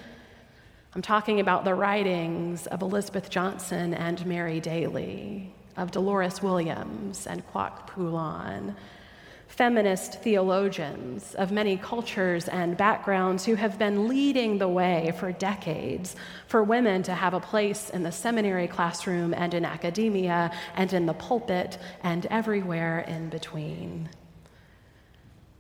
I'm 0.94 1.02
talking 1.02 1.40
about 1.40 1.66
the 1.66 1.74
writings 1.74 2.68
of 2.68 2.84
Elizabeth 2.84 3.32
Johnson 3.32 3.96
and 3.96 4.24
Mary 4.28 4.60
Daly, 4.60 5.52
of 5.76 5.90
Dolores 5.90 6.44
Williams 6.44 7.26
and 7.26 7.44
Kwok 7.52 7.88
Pui-lan 7.88 8.76
feminist 9.48 10.22
theologians 10.22 11.34
of 11.36 11.52
many 11.52 11.78
cultures 11.78 12.48
and 12.48 12.78
backgrounds 12.78 13.46
who 13.46 13.56
have 13.56 13.80
been 13.80 14.08
leading 14.08 14.58
the 14.58 14.68
way 14.68 15.14
for 15.20 15.32
decades 15.32 16.16
for 16.48 16.64
women 16.64 17.02
to 17.04 17.14
have 17.14 17.34
a 17.34 17.40
place 17.40 17.90
in 17.90 18.04
the 18.04 18.12
seminary 18.12 18.68
classroom 18.68 19.34
and 19.34 19.54
in 19.54 19.66
academia 19.66 20.52
and 20.76 20.94
in 20.94 21.06
the 21.06 21.14
pulpit 21.14 21.78
and 22.04 22.26
everywhere 22.28 23.00
in 23.00 23.30
between. 23.30 24.10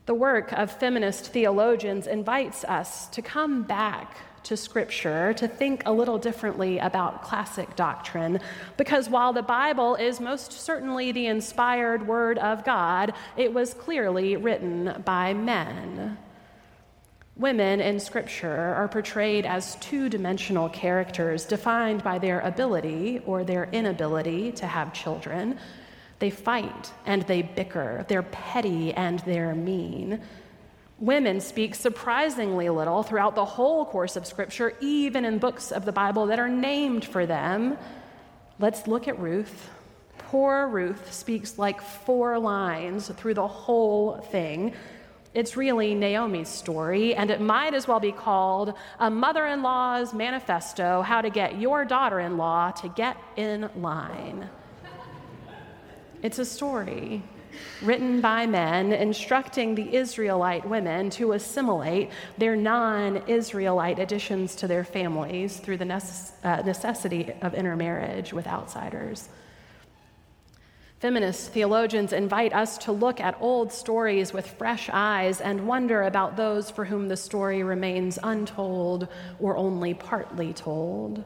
The 0.05 0.13
work 0.13 0.53
of 0.53 0.71
feminist 0.71 1.33
theologians 1.33 2.07
invites 2.07 2.63
us 2.63 3.07
to 3.07 3.21
come 3.21 3.63
back 3.63 4.17
to 4.47 4.55
Scripture 4.55 5.33
to 5.33 5.47
think 5.47 5.83
a 5.85 5.91
little 5.91 6.17
differently 6.17 6.79
about 6.79 7.21
classic 7.21 7.75
doctrine. 7.75 8.39
Because 8.77 9.09
while 9.09 9.33
the 9.33 9.41
Bible 9.41 9.95
is 9.95 10.21
most 10.21 10.53
certainly 10.53 11.11
the 11.11 11.27
inspired 11.27 12.07
Word 12.07 12.37
of 12.37 12.63
God, 12.63 13.13
it 13.35 13.53
was 13.53 13.73
clearly 13.73 14.37
written 14.37 15.03
by 15.03 15.33
men. 15.33 16.17
Women 17.35 17.81
in 17.81 17.99
Scripture 17.99 18.73
are 18.73 18.87
portrayed 18.87 19.45
as 19.45 19.75
two 19.75 20.07
dimensional 20.07 20.69
characters 20.69 21.43
defined 21.43 22.01
by 22.01 22.17
their 22.17 22.39
ability 22.39 23.21
or 23.25 23.43
their 23.43 23.65
inability 23.73 24.53
to 24.53 24.65
have 24.65 24.93
children. 24.93 25.59
They 26.19 26.29
fight 26.29 26.93
and 27.05 27.21
they 27.23 27.41
bicker, 27.41 28.05
they're 28.07 28.23
petty 28.23 28.93
and 28.93 29.19
they're 29.19 29.53
mean. 29.53 30.21
Women 30.99 31.41
speak 31.41 31.75
surprisingly 31.75 32.69
little 32.69 33.03
throughout 33.03 33.35
the 33.35 33.45
whole 33.45 33.85
course 33.85 34.15
of 34.15 34.25
Scripture, 34.25 34.73
even 34.81 35.25
in 35.25 35.37
books 35.37 35.71
of 35.71 35.85
the 35.85 35.91
Bible 35.91 36.25
that 36.27 36.39
are 36.39 36.49
named 36.49 37.05
for 37.05 37.27
them. 37.27 37.77
Let's 38.57 38.87
look 38.87 39.07
at 39.07 39.19
Ruth. 39.19 39.69
Poor 40.17 40.67
Ruth 40.67 41.13
speaks 41.13 41.59
like 41.59 41.81
four 41.81 42.39
lines 42.39 43.09
through 43.09 43.35
the 43.35 43.47
whole 43.47 44.17
thing. 44.31 44.73
It's 45.35 45.55
really 45.55 45.93
Naomi's 45.93 46.49
story, 46.49 47.13
and 47.13 47.29
it 47.29 47.41
might 47.41 47.75
as 47.75 47.87
well 47.87 47.99
be 47.99 48.11
called 48.11 48.73
a 48.99 49.11
mother 49.11 49.45
in 49.45 49.61
law's 49.61 50.15
manifesto 50.15 51.03
how 51.03 51.21
to 51.21 51.29
get 51.29 51.61
your 51.61 51.85
daughter 51.85 52.19
in 52.19 52.37
law 52.37 52.71
to 52.71 52.89
get 52.89 53.17
in 53.35 53.69
line. 53.75 54.49
It's 56.23 56.39
a 56.39 56.45
story 56.45 57.21
written 57.81 58.21
by 58.21 58.45
men 58.45 58.91
instructing 58.91 59.75
the 59.75 59.95
Israelite 59.95 60.67
women 60.67 61.09
to 61.11 61.33
assimilate 61.33 62.09
their 62.37 62.55
non 62.55 63.17
Israelite 63.27 63.99
additions 63.99 64.55
to 64.55 64.67
their 64.67 64.83
families 64.83 65.57
through 65.57 65.77
the 65.77 65.85
necess- 65.85 66.31
uh, 66.43 66.61
necessity 66.63 67.33
of 67.41 67.53
intermarriage 67.53 68.33
with 68.33 68.47
outsiders. 68.47 69.29
Feminist 70.99 71.51
theologians 71.51 72.11
invite 72.11 72.53
us 72.53 72.79
to 72.79 72.91
look 72.91 73.19
at 73.19 73.37
old 73.39 73.71
stories 73.71 74.33
with 74.33 74.47
fresh 74.47 74.89
eyes 74.91 75.41
and 75.41 75.67
wonder 75.67 76.01
about 76.01 76.35
those 76.35 76.71
for 76.71 76.85
whom 76.85 77.07
the 77.07 77.15
story 77.15 77.61
remains 77.61 78.17
untold 78.23 79.07
or 79.39 79.55
only 79.55 79.93
partly 79.93 80.53
told. 80.53 81.23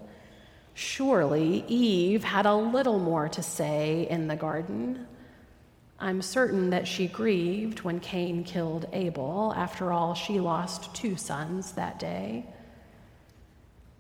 Surely 0.74 1.64
Eve 1.70 2.24
had 2.24 2.46
a 2.46 2.56
little 2.56 3.00
more 3.00 3.30
to 3.30 3.42
say 3.42 4.08
in 4.10 4.28
the 4.28 4.36
garden. 4.36 5.08
I'm 6.02 6.24
certain 6.24 6.72
that 6.72 6.88
she 6.88 7.08
grieved 7.08 7.82
when 7.82 8.00
Cain 8.00 8.44
killed 8.44 8.88
Abel. 8.92 9.54
After 9.56 9.94
all, 9.94 10.16
she 10.16 10.40
lost 10.40 10.94
two 10.96 11.16
sons 11.16 11.74
that 11.74 12.00
day. 12.00 12.44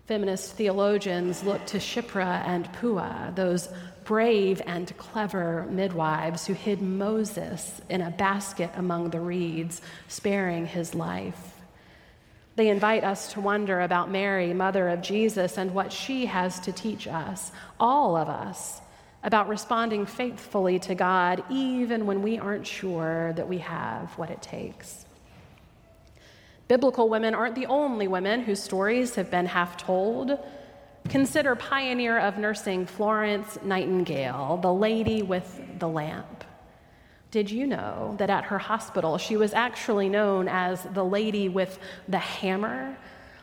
Feminist 0.08 0.54
theologians 0.54 1.44
look 1.44 1.64
to 1.68 1.78
Shiphrah 1.78 2.44
and 2.48 2.66
Puah, 2.74 3.36
those 3.36 3.70
brave 4.04 4.64
and 4.66 4.98
clever 4.98 5.68
midwives 5.70 6.48
who 6.48 6.54
hid 6.54 6.82
Moses 6.82 7.80
in 7.88 8.02
a 8.02 8.10
basket 8.10 8.72
among 8.76 9.12
the 9.12 9.20
reeds, 9.20 9.80
sparing 10.08 10.66
his 10.66 10.96
life. 10.96 11.54
They 12.56 12.70
invite 12.70 13.04
us 13.04 13.32
to 13.34 13.42
wonder 13.42 13.80
about 13.80 14.10
Mary, 14.10 14.54
mother 14.54 14.90
of 14.90 15.04
Jesus, 15.04 15.56
and 15.58 15.74
what 15.74 15.94
she 15.94 16.26
has 16.26 16.60
to 16.62 16.72
teach 16.72 17.08
us, 17.08 17.52
all 17.80 18.18
of 18.18 18.28
us, 18.28 18.82
about 19.24 19.48
responding 19.48 20.06
faithfully 20.06 20.80
to 20.80 20.96
God 20.96 21.44
even 21.50 22.06
when 22.06 22.22
we 22.22 22.40
aren't 22.40 22.66
sure 22.66 23.34
that 23.34 23.48
we 23.48 23.60
have 23.60 24.12
what 24.18 24.30
it 24.30 24.42
takes. 24.42 25.06
Biblical 26.68 27.10
women 27.10 27.36
aren't 27.36 27.56
the 27.56 27.66
only 27.66 28.08
women 28.08 28.42
whose 28.42 28.62
stories 28.62 29.16
have 29.16 29.30
been 29.30 29.46
half 29.46 29.78
told. 29.78 30.40
Consider 31.10 31.56
pioneer 31.56 32.18
of 32.18 32.38
nursing 32.38 32.86
Florence 32.86 33.60
Nightingale, 33.64 34.58
the 34.62 34.74
lady 34.74 35.22
with 35.22 35.62
the 35.80 35.88
lamp. 35.88 36.46
Did 37.30 37.50
you 37.52 37.68
know 37.68 38.16
that 38.20 38.30
at 38.30 38.46
her 38.46 38.60
hospital 38.60 39.18
she 39.18 39.38
was 39.38 39.54
actually 39.54 40.10
known 40.10 40.48
as 40.48 40.84
the 40.94 41.04
lady 41.04 41.50
with 41.50 41.80
the 42.08 42.18
hammer 42.18 42.98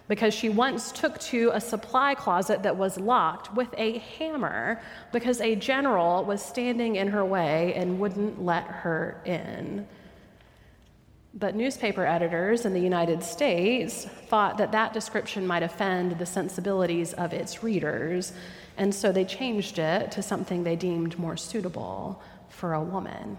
because 0.09 0.33
she 0.33 0.49
once 0.49 0.91
took 0.91 1.19
to 1.19 1.51
a 1.53 1.61
supply 1.61 2.15
closet 2.15 2.63
that 2.63 2.77
was 2.77 2.99
locked 2.99 3.55
with 3.55 3.69
a 3.77 3.99
hammer 3.99 4.81
because 5.13 5.41
a 5.41 5.55
general 5.55 6.25
was 6.25 6.43
standing 6.43 6.97
in 6.97 7.09
her 7.09 7.25
way 7.25 7.75
and 7.75 8.01
wouldn't 8.01 8.43
let 8.43 8.65
her 8.65 9.21
in. 9.25 9.87
But 11.35 11.55
newspaper 11.55 12.05
editors 12.05 12.65
in 12.65 12.73
the 12.73 12.81
United 12.81 13.23
States 13.23 14.07
thought 14.29 14.59
that 14.59 14.73
that 14.73 14.95
description 14.95 15.47
might 15.47 15.63
offend 15.63 16.19
the 16.19 16.27
sensibilities 16.27 17.13
of 17.13 17.33
its 17.33 17.63
readers, 17.63 18.33
and 18.79 18.95
so 18.95 19.13
they 19.13 19.25
changed 19.25 19.79
it 19.79 20.11
to 20.13 20.23
something 20.23 20.65
they 20.65 20.75
deemed 20.75 21.19
more 21.19 21.37
suitable 21.37 22.21
for 22.49 22.73
a 22.73 22.83
woman. 22.83 23.37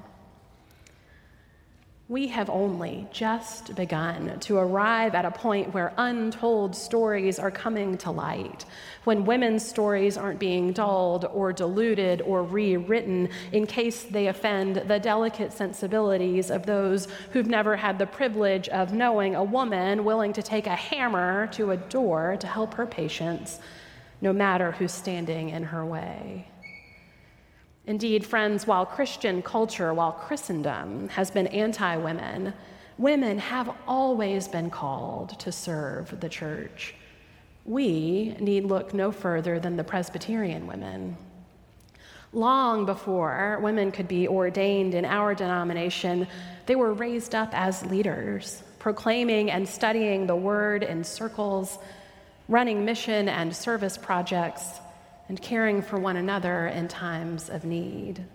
We 2.10 2.26
have 2.30 2.50
only 2.50 3.08
just 3.12 3.76
begun 3.76 4.40
to 4.40 4.58
arrive 4.58 5.14
at 5.14 5.26
a 5.26 5.30
point 5.30 5.76
where 5.76 5.94
untold 5.96 6.76
stories 6.76 7.38
are 7.38 7.52
coming 7.52 8.00
to 8.00 8.10
light, 8.10 8.66
when 9.04 9.26
women's 9.26 9.64
stories 9.64 10.18
aren't 10.18 10.40
being 10.40 10.74
dulled 10.74 11.26
or 11.26 11.54
diluted 11.54 12.24
or 12.24 12.42
rewritten 12.42 13.30
in 13.52 13.68
case 13.68 14.06
they 14.06 14.26
offend 14.26 14.78
the 14.78 14.98
delicate 14.98 15.54
sensibilities 15.54 16.50
of 16.50 16.66
those 16.66 17.08
who've 17.32 17.46
never 17.46 17.76
had 17.76 18.00
the 18.00 18.08
privilege 18.08 18.68
of 18.70 18.92
knowing 18.92 19.36
a 19.36 19.44
woman 19.44 20.04
willing 20.04 20.34
to 20.34 20.42
take 20.42 20.66
a 20.66 20.76
hammer 20.76 21.46
to 21.52 21.70
a 21.70 21.78
door 21.78 22.38
to 22.40 22.48
help 22.48 22.74
her 22.74 22.88
patients, 22.88 23.60
no 24.20 24.34
matter 24.34 24.72
who's 24.72 24.92
standing 24.92 25.50
in 25.50 25.62
her 25.62 25.86
way. 25.86 26.49
Indeed, 27.90 28.24
friends, 28.24 28.68
while 28.68 28.86
Christian 28.86 29.42
culture, 29.42 29.96
while 29.96 30.12
Christendom 30.12 31.10
has 31.10 31.32
been 31.32 31.48
anti 31.48 31.98
women, 31.98 32.54
women 33.00 33.40
have 33.40 33.76
always 33.88 34.48
been 34.48 34.70
called 34.70 35.40
to 35.40 35.52
serve 35.52 36.20
the 36.20 36.30
church. 36.30 36.94
We 37.66 38.36
need 38.40 38.66
look 38.66 38.94
no 38.94 39.12
further 39.12 39.60
than 39.60 39.76
the 39.76 39.84
Presbyterian 39.84 40.68
women. 40.68 41.18
Long 42.32 42.86
before 42.86 43.58
women 43.60 43.92
could 43.92 44.08
be 44.08 44.28
ordained 44.28 44.94
in 44.94 45.04
our 45.04 45.34
denomination, 45.34 46.28
they 46.68 46.76
were 46.76 46.94
raised 46.94 47.34
up 47.34 47.50
as 47.54 47.84
leaders, 47.88 48.62
proclaiming 48.78 49.50
and 49.50 49.68
studying 49.68 50.28
the 50.28 50.36
word 50.36 50.84
in 50.84 51.04
circles, 51.04 51.80
running 52.48 52.86
mission 52.86 53.28
and 53.28 53.56
service 53.56 53.98
projects 53.98 54.80
and 55.30 55.42
caring 55.42 55.82
for 55.82 55.98
one 55.98 56.18
another 56.18 56.68
in 56.68 56.88
times 56.88 57.50
of 57.50 57.64
need. 57.64 58.26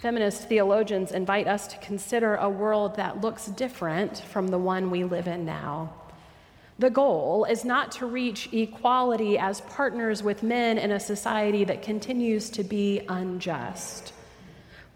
Feminist 0.00 0.48
theologians 0.48 1.12
invite 1.12 1.46
us 1.46 1.66
to 1.68 1.78
consider 1.78 2.34
a 2.34 2.50
world 2.50 2.96
that 2.96 3.22
looks 3.22 3.46
different 3.46 4.18
from 4.18 4.48
the 4.48 4.58
one 4.58 4.90
we 4.90 5.04
live 5.04 5.26
in 5.26 5.46
now. 5.46 5.94
The 6.78 6.90
goal 6.90 7.46
is 7.46 7.64
not 7.64 7.90
to 7.92 8.06
reach 8.06 8.52
equality 8.52 9.38
as 9.38 9.62
partners 9.62 10.22
with 10.22 10.42
men 10.42 10.76
in 10.76 10.92
a 10.92 11.00
society 11.00 11.64
that 11.64 11.80
continues 11.80 12.50
to 12.50 12.62
be 12.62 13.00
unjust. 13.08 14.12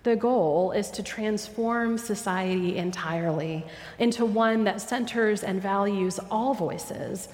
The 0.03 0.17
goal 0.17 0.73
is 0.73 0.91
to 0.93 1.03
transform 1.03 1.97
society 1.97 2.77
entirely 2.77 3.65
into 3.99 4.27
one 4.27 4.65
that 4.65 4.83
centers 4.83 5.43
and 5.43 5.63
values 5.63 6.21
all 6.31 6.53
voices, 6.53 7.29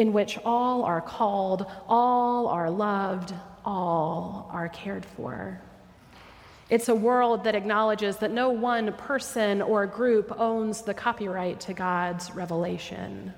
in 0.00 0.14
which 0.14 0.38
all 0.46 0.82
are 0.82 1.02
called, 1.02 1.66
all 1.86 2.48
are 2.48 2.70
loved, 2.70 3.34
all 3.66 4.48
are 4.50 4.70
cared 4.70 5.04
for. 5.04 5.60
It's 6.70 6.88
a 6.88 6.94
world 6.94 7.44
that 7.44 7.54
acknowledges 7.54 8.16
that 8.16 8.30
no 8.30 8.48
one 8.48 8.94
person 8.94 9.60
or 9.60 9.84
group 9.86 10.32
owns 10.40 10.80
the 10.80 10.94
copyright 10.94 11.60
to 11.60 11.74
God's 11.74 12.30
revelation. 12.30 13.34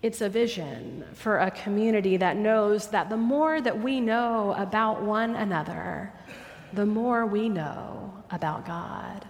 It's 0.00 0.22
a 0.22 0.30
vision 0.30 1.04
for 1.12 1.36
a 1.36 1.50
community 1.50 2.16
that 2.16 2.38
knows 2.38 2.86
that 2.88 3.10
the 3.10 3.18
more 3.18 3.60
that 3.60 3.82
we 3.82 4.00
know 4.00 4.54
about 4.56 5.02
one 5.02 5.36
another, 5.36 6.10
the 6.72 6.86
more 6.86 7.26
we 7.26 7.50
know 7.50 8.14
about 8.30 8.64
God. 8.64 9.26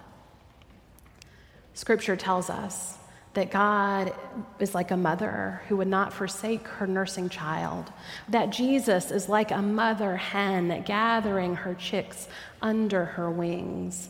Scripture 1.72 2.14
tells 2.14 2.48
us 2.50 2.98
that 3.34 3.50
God 3.50 4.14
is 4.58 4.74
like 4.74 4.90
a 4.90 4.96
mother 4.96 5.62
who 5.68 5.76
would 5.76 5.88
not 5.88 6.12
forsake 6.12 6.66
her 6.66 6.86
nursing 6.86 7.28
child, 7.28 7.92
that 8.28 8.50
Jesus 8.50 9.10
is 9.10 9.28
like 9.28 9.50
a 9.50 9.62
mother 9.62 10.16
hen 10.16 10.82
gathering 10.86 11.56
her 11.56 11.74
chicks 11.74 12.28
under 12.62 13.04
her 13.04 13.30
wings. 13.30 14.08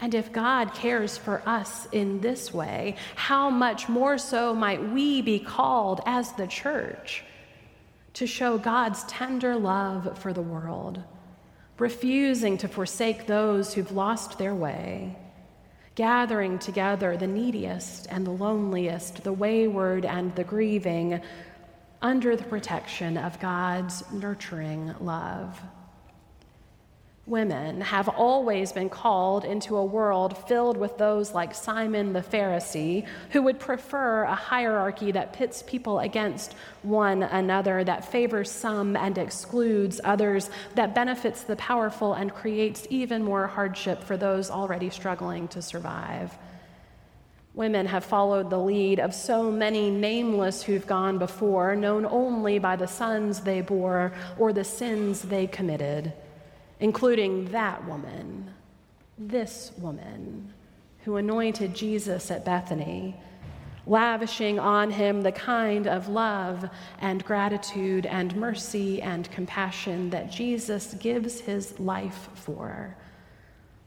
And 0.00 0.14
if 0.14 0.32
God 0.32 0.74
cares 0.74 1.16
for 1.16 1.42
us 1.46 1.86
in 1.92 2.20
this 2.20 2.52
way, 2.52 2.96
how 3.14 3.50
much 3.50 3.88
more 3.88 4.18
so 4.18 4.52
might 4.54 4.82
we 4.90 5.22
be 5.22 5.38
called 5.38 6.00
as 6.06 6.32
the 6.32 6.46
church 6.46 7.24
to 8.14 8.26
show 8.26 8.58
God's 8.58 9.04
tender 9.04 9.56
love 9.56 10.18
for 10.18 10.32
the 10.32 10.42
world? 10.42 11.02
refusing 11.82 12.58
to 12.58 12.68
forsake 12.68 13.26
those 13.26 13.74
who've 13.74 13.90
lost 13.90 14.38
their 14.38 14.54
way, 14.54 15.16
gathering 15.94 16.58
together 16.58 17.16
the 17.16 17.26
neediest 17.26 18.06
and 18.10 18.26
the 18.26 18.30
loneliest, 18.30 19.22
the 19.24 19.32
wayward 19.32 20.04
and 20.04 20.34
the 20.36 20.44
grieving, 20.44 21.20
under 22.00 22.34
the 22.34 22.44
protection 22.44 23.16
of 23.16 23.38
God's 23.40 24.02
nurturing 24.12 24.94
love. 25.00 25.60
Women 27.26 27.82
have 27.82 28.08
always 28.08 28.72
been 28.72 28.88
called 28.88 29.44
into 29.44 29.76
a 29.76 29.84
world 29.84 30.36
filled 30.48 30.76
with 30.76 30.98
those 30.98 31.32
like 31.32 31.54
Simon 31.54 32.12
the 32.12 32.20
Pharisee, 32.20 33.06
who 33.30 33.42
would 33.42 33.60
prefer 33.60 34.24
a 34.24 34.34
hierarchy 34.34 35.12
that 35.12 35.32
pits 35.32 35.62
people 35.64 36.00
against 36.00 36.54
one 36.82 37.22
another, 37.22 37.84
that 37.84 38.10
favors 38.10 38.50
some 38.50 38.96
and 38.96 39.18
excludes 39.18 40.00
others, 40.02 40.50
that 40.74 40.96
benefits 40.96 41.44
the 41.44 41.54
powerful 41.54 42.14
and 42.14 42.34
creates 42.34 42.88
even 42.90 43.22
more 43.22 43.46
hardship 43.46 44.02
for 44.02 44.16
those 44.16 44.50
already 44.50 44.90
struggling 44.90 45.46
to 45.46 45.62
survive. 45.62 46.36
Women 47.54 47.86
have 47.86 48.04
followed 48.04 48.50
the 48.50 48.58
lead 48.58 48.98
of 48.98 49.14
so 49.14 49.48
many 49.48 49.90
nameless 49.90 50.64
who've 50.64 50.86
gone 50.88 51.18
before, 51.18 51.76
known 51.76 52.04
only 52.04 52.58
by 52.58 52.74
the 52.74 52.88
sons 52.88 53.40
they 53.40 53.60
bore 53.60 54.12
or 54.40 54.52
the 54.52 54.64
sins 54.64 55.22
they 55.22 55.46
committed 55.46 56.12
including 56.82 57.44
that 57.52 57.86
woman, 57.86 58.50
this 59.16 59.70
woman 59.78 60.52
who 61.04 61.14
anointed 61.14 61.72
Jesus 61.72 62.28
at 62.28 62.44
Bethany, 62.44 63.14
lavishing 63.86 64.58
on 64.58 64.90
him 64.90 65.22
the 65.22 65.30
kind 65.30 65.86
of 65.86 66.08
love 66.08 66.68
and 66.98 67.24
gratitude 67.24 68.04
and 68.06 68.34
mercy 68.34 69.00
and 69.00 69.30
compassion 69.30 70.10
that 70.10 70.28
Jesus 70.28 70.94
gives 70.94 71.38
his 71.40 71.78
life 71.78 72.28
for. 72.34 72.96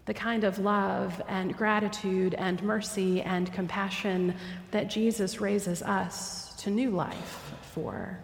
The 0.05 0.13
kind 0.13 0.45
of 0.45 0.59
love 0.59 1.21
and 1.27 1.55
gratitude 1.57 2.33
and 2.35 2.63
mercy 2.63 3.21
and 3.21 3.51
compassion 3.51 4.33
that 4.71 4.89
Jesus 4.89 5.41
raises 5.41 5.83
us 5.83 6.55
to 6.61 6.69
new 6.69 6.91
life 6.91 7.51
for. 7.73 8.19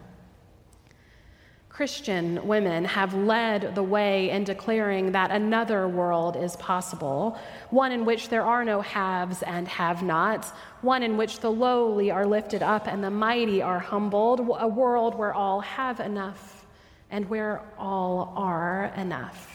Christian 1.72 2.46
women 2.46 2.84
have 2.84 3.14
led 3.14 3.74
the 3.74 3.82
way 3.82 4.28
in 4.28 4.44
declaring 4.44 5.12
that 5.12 5.30
another 5.30 5.88
world 5.88 6.36
is 6.36 6.54
possible, 6.56 7.38
one 7.70 7.92
in 7.92 8.04
which 8.04 8.28
there 8.28 8.44
are 8.44 8.62
no 8.62 8.82
haves 8.82 9.42
and 9.42 9.66
have 9.68 10.02
nots, 10.02 10.50
one 10.82 11.02
in 11.02 11.16
which 11.16 11.40
the 11.40 11.50
lowly 11.50 12.10
are 12.10 12.26
lifted 12.26 12.62
up 12.62 12.86
and 12.86 13.02
the 13.02 13.10
mighty 13.10 13.62
are 13.62 13.78
humbled, 13.78 14.40
a 14.58 14.68
world 14.68 15.14
where 15.14 15.32
all 15.32 15.60
have 15.60 15.98
enough 15.98 16.66
and 17.10 17.26
where 17.30 17.62
all 17.78 18.34
are 18.36 18.92
enough. 18.98 19.51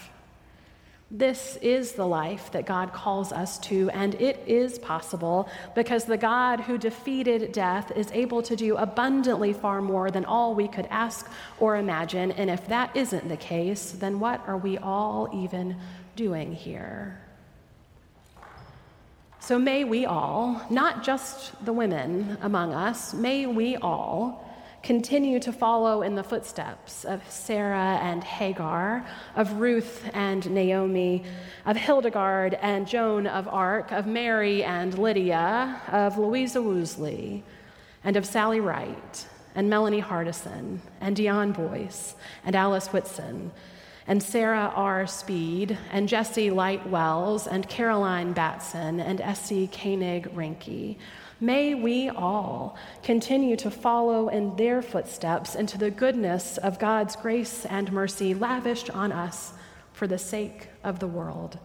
This 1.10 1.58
is 1.62 1.94
the 1.94 2.06
life 2.06 2.52
that 2.52 2.66
God 2.66 2.92
calls 2.92 3.32
us 3.32 3.58
to, 3.60 3.90
and 3.92 4.14
it 4.16 4.44
is 4.46 4.78
possible 4.78 5.50
because 5.74 6.04
the 6.04 6.18
God 6.18 6.60
who 6.60 6.78
defeated 6.78 7.54
death 7.54 7.92
is 7.96 8.12
able 8.12 8.42
to 8.42 8.58
do 8.58 8.76
abundantly 8.76 9.54
far 9.54 9.82
more 9.82 10.12
than 10.12 10.26
all 10.26 10.54
we 10.54 10.68
could 10.68 10.86
ask 10.90 11.30
or 11.60 11.78
imagine. 11.78 12.34
And 12.34 12.50
if 12.50 12.68
that 12.68 12.94
isn't 12.94 13.30
the 13.30 13.38
case, 13.38 13.92
then 13.92 14.20
what 14.20 14.46
are 14.48 14.58
we 14.58 14.78
all 14.78 15.30
even 15.34 15.78
doing 16.18 16.52
here? 16.52 17.22
So 19.40 19.58
may 19.58 19.86
we 19.86 20.06
all, 20.06 20.62
not 20.70 21.06
just 21.06 21.64
the 21.64 21.72
women 21.72 22.38
among 22.42 22.74
us, 22.74 23.14
may 23.14 23.46
we 23.46 23.78
all 23.78 24.47
continue 24.88 25.38
to 25.38 25.52
follow 25.52 26.02
in 26.02 26.16
the 26.16 26.24
footsteps 26.24 27.04
of 27.04 27.22
Sarah 27.30 28.00
and 28.02 28.24
Hagar, 28.24 29.06
of 29.36 29.60
Ruth 29.60 30.10
and 30.14 30.50
Naomi, 30.50 31.26
of 31.66 31.76
Hildegard 31.76 32.54
and 32.62 32.88
Joan 32.88 33.28
of 33.28 33.50
Arc, 33.50 33.92
of 33.92 34.08
Mary 34.08 34.64
and 34.64 34.98
Lydia, 34.98 35.82
of 35.92 36.18
Louisa 36.18 36.60
Woosley, 36.60 37.44
and 38.06 38.16
of 38.16 38.26
Sally 38.26 38.62
Wright, 38.62 39.28
and 39.56 39.70
Melanie 39.70 40.02
Hardison, 40.02 40.80
and 41.02 41.18
Dion 41.18 41.52
Boyce, 41.52 42.16
and 42.46 42.56
Alice 42.56 42.88
Whitson, 42.94 43.52
and 44.08 44.24
Sarah 44.24 44.72
Are 44.74 45.06
Speed, 45.06 45.78
and 45.92 46.08
Jesse 46.08 46.50
Light 46.50 46.90
Wells, 46.90 47.46
and 47.46 47.68
Caroline 47.68 48.34
Batson, 48.34 49.00
and 49.00 49.22
Essie 49.22 49.68
Koenig 49.68 50.34
Rinke 50.34 50.98
May 51.40 51.76
we 51.76 52.10
all 52.10 52.76
continue 53.04 53.56
to 53.58 53.70
follow 53.70 54.28
in 54.30 54.56
their 54.56 54.82
footsteps 54.82 55.54
into 55.54 55.78
the 55.78 55.92
goodness 55.92 56.58
of 56.58 56.80
God's 56.80 57.16
grace 57.16 57.64
and 57.66 57.92
mercy 57.92 58.34
lavished 58.34 58.90
on 58.90 59.12
us 59.12 59.54
for 59.94 60.08
the 60.08 60.18
sake 60.18 60.70
of 60.84 60.98
the 60.98 61.06
world. 61.06 61.60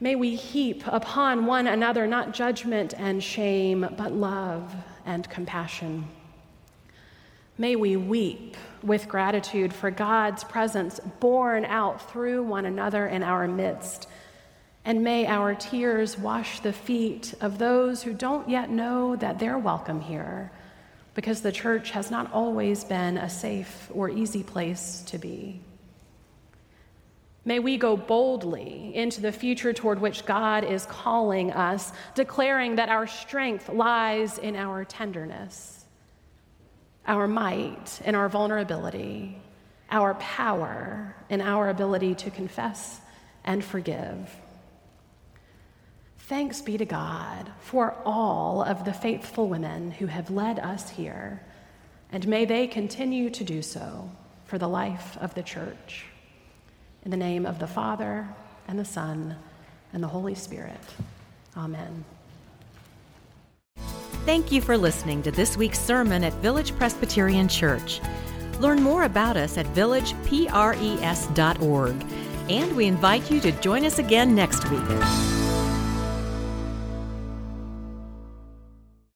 May 0.00 0.16
we 0.16 0.36
heap 0.36 0.86
upon 0.86 1.46
one 1.46 1.66
another 1.66 2.06
not 2.06 2.34
judgment 2.34 2.92
and 2.98 3.24
shame, 3.24 3.88
but 3.96 4.12
love 4.12 4.74
and 5.06 5.28
compassion. 5.30 6.06
May 7.58 7.76
we 7.76 7.96
weep 7.96 8.56
with 8.82 9.08
gratitude 9.08 9.74
for 9.74 9.90
God's 9.90 10.44
presence 10.44 11.00
borne 11.20 11.64
out 11.64 12.10
through 12.10 12.44
one 12.44 12.64
another 12.64 13.06
in 13.06 13.22
our 13.22 13.46
midst 13.48 14.08
and 14.88 15.04
may 15.04 15.26
our 15.26 15.54
tears 15.54 16.18
wash 16.18 16.60
the 16.60 16.72
feet 16.72 17.34
of 17.42 17.58
those 17.58 18.02
who 18.02 18.14
don't 18.14 18.48
yet 18.48 18.70
know 18.70 19.16
that 19.16 19.38
they're 19.38 19.58
welcome 19.58 20.00
here, 20.00 20.50
because 21.14 21.42
the 21.42 21.52
church 21.52 21.90
has 21.90 22.10
not 22.10 22.32
always 22.32 22.84
been 22.84 23.18
a 23.18 23.28
safe 23.28 23.90
or 23.92 24.08
easy 24.08 24.42
place 24.42 25.02
to 25.08 25.18
be. 25.18 25.60
May 27.44 27.58
we 27.58 27.76
go 27.76 27.98
boldly 27.98 28.92
into 28.94 29.20
the 29.20 29.30
future 29.30 29.74
toward 29.74 30.00
which 30.00 30.24
God 30.24 30.64
is 30.64 30.86
calling 30.86 31.52
us, 31.52 31.92
declaring 32.14 32.76
that 32.76 32.88
our 32.88 33.06
strength 33.06 33.68
lies 33.68 34.38
in 34.38 34.56
our 34.56 34.86
tenderness, 34.86 35.84
our 37.08 37.26
might 37.26 38.00
and 38.04 38.14
our 38.14 38.28
vulnerability, 38.28 39.40
our 39.90 40.14
power 40.14 41.16
and 41.30 41.42
our 41.42 41.70
ability 41.70 42.14
to 42.14 42.30
confess 42.30 43.00
and 43.44 43.64
forgive. 43.64 44.30
Thanks 46.18 46.60
be 46.60 46.76
to 46.76 46.84
God 46.84 47.50
for 47.60 47.96
all 48.04 48.62
of 48.62 48.84
the 48.84 48.92
faithful 48.92 49.48
women 49.48 49.90
who 49.90 50.06
have 50.06 50.30
led 50.30 50.58
us 50.58 50.90
here, 50.90 51.42
and 52.12 52.28
may 52.28 52.44
they 52.44 52.66
continue 52.66 53.30
to 53.30 53.42
do 53.42 53.62
so 53.62 54.10
for 54.44 54.58
the 54.58 54.68
life 54.68 55.16
of 55.22 55.34
the 55.34 55.42
church. 55.42 56.04
In 57.04 57.10
the 57.10 57.16
name 57.16 57.46
of 57.46 57.58
the 57.58 57.66
Father, 57.66 58.28
and 58.66 58.78
the 58.78 58.84
Son, 58.84 59.36
and 59.94 60.02
the 60.02 60.08
Holy 60.08 60.34
Spirit. 60.34 60.80
Amen. 61.56 62.04
Thank 64.28 64.52
you 64.52 64.60
for 64.60 64.76
listening 64.76 65.22
to 65.22 65.30
this 65.30 65.56
week's 65.56 65.78
sermon 65.78 66.22
at 66.22 66.34
Village 66.42 66.76
Presbyterian 66.76 67.48
Church. 67.48 68.02
Learn 68.60 68.82
more 68.82 69.04
about 69.04 69.38
us 69.38 69.56
at 69.56 69.64
villagepres.org 69.68 72.06
And 72.50 72.76
we 72.76 72.84
invite 72.84 73.30
you 73.30 73.40
to 73.40 73.52
join 73.52 73.86
us 73.86 73.98
again 73.98 74.34
next 74.34 74.70
week. 74.70 75.37